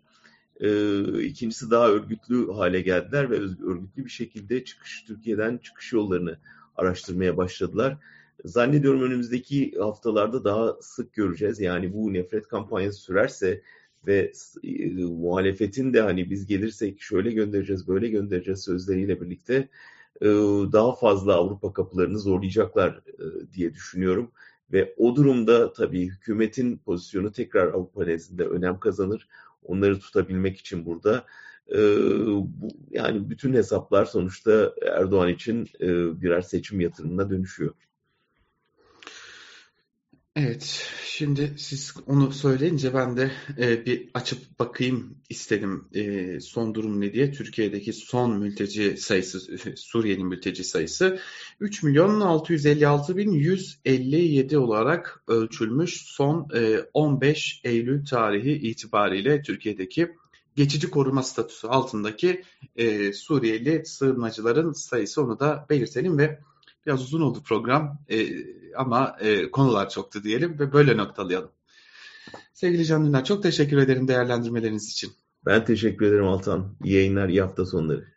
E, 0.59 0.69
ikincisi 1.23 1.71
daha 1.71 1.89
örgütlü 1.89 2.51
hale 2.51 2.81
geldiler 2.81 3.31
ve 3.31 3.35
örgütlü 3.39 4.05
bir 4.05 4.09
şekilde 4.09 4.63
çıkış 4.63 5.03
Türkiye'den 5.07 5.57
çıkış 5.57 5.93
yollarını 5.93 6.39
araştırmaya 6.75 7.37
başladılar. 7.37 7.97
Zannediyorum 8.45 9.01
önümüzdeki 9.01 9.71
haftalarda 9.79 10.43
daha 10.43 10.77
sık 10.81 11.13
göreceğiz. 11.13 11.59
Yani 11.59 11.93
bu 11.93 12.13
nefret 12.13 12.47
kampanyası 12.47 12.99
sürerse 12.99 13.61
ve 14.07 14.31
e, 14.63 15.03
muhalefetin 15.03 15.93
de 15.93 16.01
hani 16.01 16.29
biz 16.29 16.45
gelirsek 16.45 17.01
şöyle 17.01 17.31
göndereceğiz, 17.31 17.87
böyle 17.87 18.07
göndereceğiz 18.07 18.63
sözleriyle 18.63 19.21
birlikte 19.21 19.69
e, 20.21 20.25
daha 20.71 20.95
fazla 20.95 21.33
Avrupa 21.33 21.73
kapılarını 21.73 22.19
zorlayacaklar 22.19 22.89
e, 22.89 23.53
diye 23.53 23.73
düşünüyorum. 23.73 24.31
Ve 24.73 24.93
o 24.97 25.15
durumda 25.15 25.73
tabii 25.73 26.07
hükümetin 26.07 26.77
pozisyonu 26.77 27.31
tekrar 27.31 27.67
Avrupa 27.67 28.05
nezdinde 28.05 28.45
önem 28.45 28.79
kazanır 28.79 29.27
onları 29.63 29.99
tutabilmek 29.99 30.57
için 30.57 30.85
burada 30.85 31.25
e, 31.69 31.77
bu, 32.45 32.67
yani 32.91 33.29
bütün 33.29 33.53
hesaplar 33.53 34.05
sonuçta 34.05 34.73
Erdoğan 34.81 35.29
için 35.29 35.67
e, 35.81 35.87
birer 36.21 36.41
seçim 36.41 36.81
yatırımına 36.81 37.29
dönüşüyor. 37.29 37.73
Evet, 40.37 40.89
şimdi 41.05 41.53
siz 41.57 41.93
onu 42.07 42.31
söyleyince 42.31 42.93
ben 42.93 43.17
de 43.17 43.31
e, 43.57 43.85
bir 43.85 44.09
açıp 44.13 44.59
bakayım 44.59 45.17
istedim 45.29 45.85
e, 45.93 46.39
son 46.39 46.75
durum 46.75 47.01
ne 47.01 47.13
diye. 47.13 47.31
Türkiye'deki 47.31 47.93
son 47.93 48.39
mülteci 48.39 48.97
sayısı, 48.97 49.57
Suriye'nin 49.75 50.27
mülteci 50.27 50.63
sayısı 50.63 51.19
3 51.59 51.83
milyon 51.83 52.21
656 52.21 53.17
bin 53.17 53.31
157 53.31 54.57
olarak 54.57 55.23
ölçülmüş 55.27 56.01
son 56.05 56.47
e, 56.55 56.79
15 56.93 57.61
Eylül 57.63 58.05
tarihi 58.05 58.51
itibariyle 58.51 59.41
Türkiye'deki 59.41 60.15
geçici 60.55 60.89
koruma 60.89 61.23
statüsü 61.23 61.67
altındaki 61.67 62.43
e, 62.75 63.13
Suriyeli 63.13 63.85
sığınmacıların 63.85 64.71
sayısı 64.71 65.21
onu 65.21 65.39
da 65.39 65.65
belirtelim 65.69 66.17
ve 66.17 66.39
Biraz 66.85 67.01
uzun 67.01 67.21
oldu 67.21 67.43
program 67.43 67.99
e, 68.09 68.27
ama 68.75 69.17
e, 69.19 69.51
konular 69.51 69.89
çoktu 69.89 70.23
diyelim 70.23 70.59
ve 70.59 70.73
böyle 70.73 70.97
noktalayalım. 70.97 71.51
Sevgili 72.53 72.85
Can 72.85 73.05
Dündar 73.05 73.25
çok 73.25 73.43
teşekkür 73.43 73.77
ederim 73.77 74.07
değerlendirmeleriniz 74.07 74.91
için. 74.91 75.11
Ben 75.45 75.65
teşekkür 75.65 76.05
ederim 76.05 76.27
Altan. 76.27 76.75
İyi 76.83 76.95
yayınlar, 76.95 77.29
iyi 77.29 77.41
hafta 77.41 77.65
sonları. 77.65 78.14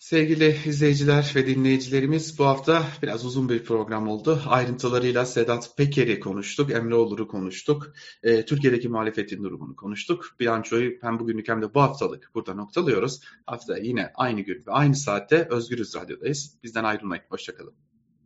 Sevgili 0.00 0.56
izleyiciler 0.66 1.32
ve 1.36 1.46
dinleyicilerimiz 1.46 2.38
bu 2.38 2.44
hafta 2.44 2.86
biraz 3.02 3.24
uzun 3.24 3.48
bir 3.48 3.64
program 3.64 4.08
oldu. 4.08 4.42
Ayrıntılarıyla 4.46 5.26
Sedat 5.26 5.76
Peker'i 5.76 6.20
konuştuk, 6.20 6.70
Emre 6.70 6.94
Olur'u 6.94 7.28
konuştuk, 7.28 7.92
e, 8.22 8.44
Türkiye'deki 8.44 8.88
muhalefetin 8.88 9.44
durumunu 9.44 9.76
konuştuk. 9.76 10.36
Bilançoyu 10.40 10.92
hem 11.00 11.18
bugünlük 11.18 11.48
hem 11.48 11.62
de 11.62 11.74
bu 11.74 11.80
haftalık 11.80 12.30
burada 12.34 12.54
noktalıyoruz. 12.54 13.20
Hafta 13.46 13.78
yine 13.78 14.12
aynı 14.14 14.40
gün 14.40 14.64
ve 14.66 14.70
aynı 14.70 14.96
saatte 14.96 15.48
Özgürüz 15.50 15.94
Radyo'dayız. 15.94 16.58
Bizden 16.62 16.84
ayrılmayın, 16.84 17.24
hoşçakalın. 17.28 17.89